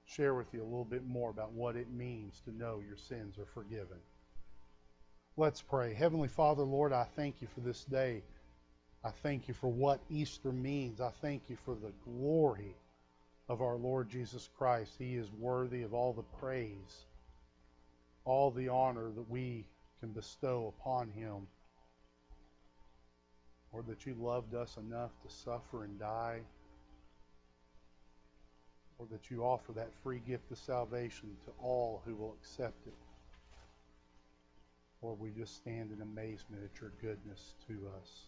share 0.06 0.34
with 0.34 0.54
you 0.54 0.62
a 0.62 0.65
little 0.65 0.84
bit 0.84 1.06
more 1.06 1.30
about 1.30 1.54
what 1.54 1.78
it 1.78 1.89
means 1.89 2.41
to 2.44 2.58
know 2.58 2.82
your 2.86 2.98
sins 2.98 3.38
are 3.38 3.46
forgiven. 3.54 4.00
Let's 5.38 5.62
pray. 5.62 5.94
Heavenly 5.94 6.28
Father, 6.28 6.63
Lord, 6.63 6.91
I 6.91 7.06
thank 7.15 7.36
you 7.39 7.48
for 7.56 7.62
this 7.62 7.86
day. 7.86 8.24
I 9.06 9.12
thank 9.24 9.48
you 9.48 9.54
for 9.54 9.72
what 9.72 10.02
Easter 10.10 10.52
means. 10.52 11.00
I 11.00 11.12
thank 11.22 11.44
you 11.48 11.56
for 11.63 11.76
the 11.76 11.94
glory 12.04 12.76
of 13.48 13.62
our 13.62 13.78
Lord 13.78 14.10
Jesus 14.10 14.50
Christ. 14.58 14.96
He 15.00 15.15
is 15.15 15.32
worthy 15.39 15.84
of 15.84 15.94
all 15.94 16.12
the 16.12 16.24
praise 16.24 17.06
all 18.26 18.52
the 18.52 18.70
honor 18.70 19.12
that 19.16 19.30
we 19.30 19.66
can 20.00 20.10
bestow 20.10 20.74
upon 20.78 21.10
him. 21.10 21.48
Or 23.72 23.84
that 23.84 24.06
you 24.06 24.15
loved 24.19 24.54
us 24.54 24.78
enough 24.78 25.12
to 25.24 25.34
suffer 25.34 25.84
and 25.86 25.98
die. 26.00 26.42
Or 29.00 29.08
that 29.12 29.32
you 29.32 29.44
offer 29.44 29.72
that 29.74 29.92
free 30.04 30.22
gift 30.28 30.52
of 30.52 30.58
salvation 30.58 31.30
to 31.46 31.52
all 31.62 32.02
who 32.06 32.15
will 32.15 32.36
accept 32.42 32.86
it. 32.86 32.94
Or 35.02 35.15
we 35.15 35.32
just 35.32 35.56
stand 35.56 35.92
in 35.92 36.02
amazement 36.02 36.63
at 36.63 36.80
your 36.80 36.92
goodness 37.02 37.56
to 37.67 37.74
us. 38.00 38.26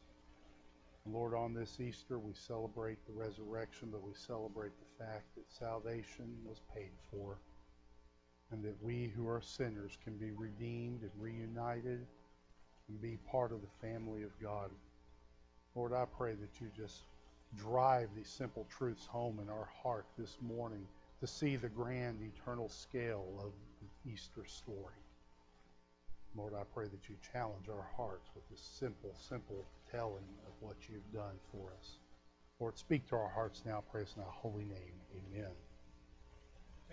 Lord, 1.05 1.35
on 1.35 1.53
this 1.53 1.79
Easter, 1.81 2.17
we 2.17 2.33
celebrate 2.33 3.05
the 3.05 3.11
resurrection, 3.11 3.89
but 3.91 4.01
we 4.01 4.13
celebrate 4.15 4.71
the 4.79 5.03
fact 5.03 5.35
that 5.35 5.43
salvation 5.51 6.33
was 6.45 6.61
paid 6.73 6.91
for 7.11 7.37
and 8.53 8.63
that 8.63 8.75
we 8.83 9.11
who 9.15 9.27
are 9.27 9.41
sinners 9.41 9.97
can 10.03 10.15
be 10.17 10.31
redeemed 10.31 11.01
and 11.01 11.11
reunited 11.19 12.05
and 12.87 13.01
be 13.01 13.17
part 13.29 13.51
of 13.51 13.61
the 13.61 13.87
family 13.87 14.21
of 14.21 14.29
God. 14.41 14.69
Lord, 15.75 15.91
I 15.91 16.05
pray 16.05 16.35
that 16.35 16.61
you 16.61 16.67
just 16.77 17.03
drive 17.57 18.09
these 18.15 18.29
simple 18.29 18.67
truths 18.69 19.07
home 19.07 19.39
in 19.41 19.49
our 19.49 19.69
heart 19.81 20.05
this 20.17 20.37
morning 20.39 20.85
to 21.19 21.27
see 21.27 21.55
the 21.55 21.69
grand 21.69 22.19
eternal 22.21 22.69
scale 22.69 23.25
of 23.39 23.51
the 23.81 24.11
Easter 24.11 24.45
story. 24.45 25.01
Lord, 26.35 26.53
I 26.53 26.63
pray 26.73 26.85
that 26.85 27.09
you 27.09 27.15
challenge 27.31 27.69
our 27.69 27.87
hearts 27.95 28.29
with 28.35 28.47
this 28.49 28.61
simple, 28.61 29.15
simple 29.17 29.65
telling 29.91 30.27
of 30.45 30.53
what 30.59 30.75
you've 30.89 31.13
done 31.13 31.35
for 31.51 31.71
us. 31.79 31.97
Lord, 32.59 32.77
speak 32.77 33.07
to 33.09 33.15
our 33.15 33.29
hearts 33.29 33.63
now, 33.65 33.83
praise 33.91 34.13
in 34.15 34.21
thy 34.21 34.29
holy 34.29 34.65
name. 34.65 34.93
Amen. 35.15 35.51